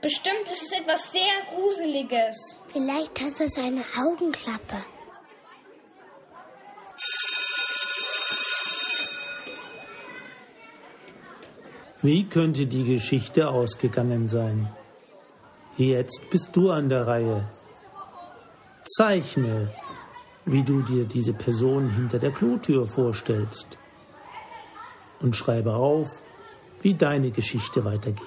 Bestimmt 0.02 0.46
ist 0.50 0.64
es 0.64 0.80
etwas 0.80 1.12
sehr 1.12 1.34
Gruseliges. 1.54 2.62
Vielleicht 2.68 3.20
hat 3.20 3.42
es 3.42 3.58
eine 3.58 3.84
Augenklappe. 4.00 4.86
Wie 12.02 12.24
könnte 12.30 12.68
die 12.68 12.86
Geschichte 12.86 13.50
ausgegangen 13.50 14.30
sein? 14.30 14.74
Jetzt 15.76 16.30
bist 16.30 16.56
du 16.56 16.72
an 16.72 16.88
der 16.88 17.06
Reihe. 17.06 17.50
Zeichne, 18.86 19.74
wie 20.46 20.64
du 20.64 20.82
dir 20.82 21.06
diese 21.06 21.34
Person 21.34 21.90
hinter 21.90 22.20
der 22.20 22.32
Klotür 22.32 22.86
vorstellst. 22.86 23.78
Und 25.22 25.36
schreibe 25.36 25.74
auf, 25.74 26.10
wie 26.82 26.94
deine 26.94 27.32
Geschichte 27.32 27.86
weitergeht. 27.86 28.24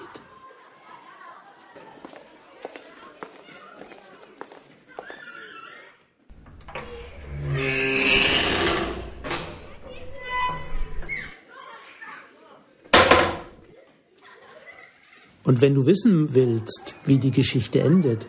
Und 15.43 15.61
wenn 15.61 15.75
du 15.75 15.85
wissen 15.85 16.33
willst, 16.33 16.95
wie 17.05 17.19
die 17.19 17.31
Geschichte 17.31 17.79
endet, 17.79 18.27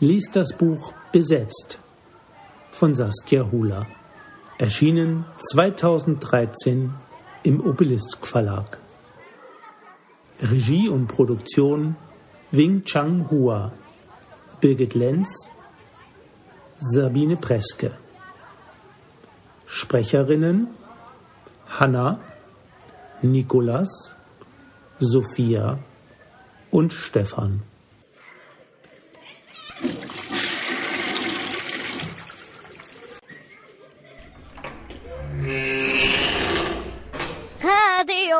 lies 0.00 0.30
das 0.30 0.56
Buch 0.56 0.94
Besetzt 1.12 1.78
von 2.78 2.94
Saskia 2.94 3.50
Hula, 3.50 3.88
erschienen 4.56 5.24
2013 5.50 6.94
im 7.42 7.60
Obelisk 7.60 8.24
Verlag. 8.24 8.78
Regie 10.40 10.88
und 10.88 11.08
Produktion 11.08 11.96
Wing 12.52 12.84
Chang 12.84 13.28
Hua, 13.32 13.72
Birgit 14.60 14.94
Lenz, 14.94 15.28
Sabine 16.78 17.36
Preske. 17.36 17.90
Sprecherinnen 19.66 20.68
Hanna, 21.66 22.20
Nikolas, 23.22 24.14
Sophia 25.00 25.80
und 26.70 26.92
Stefan. 26.92 27.62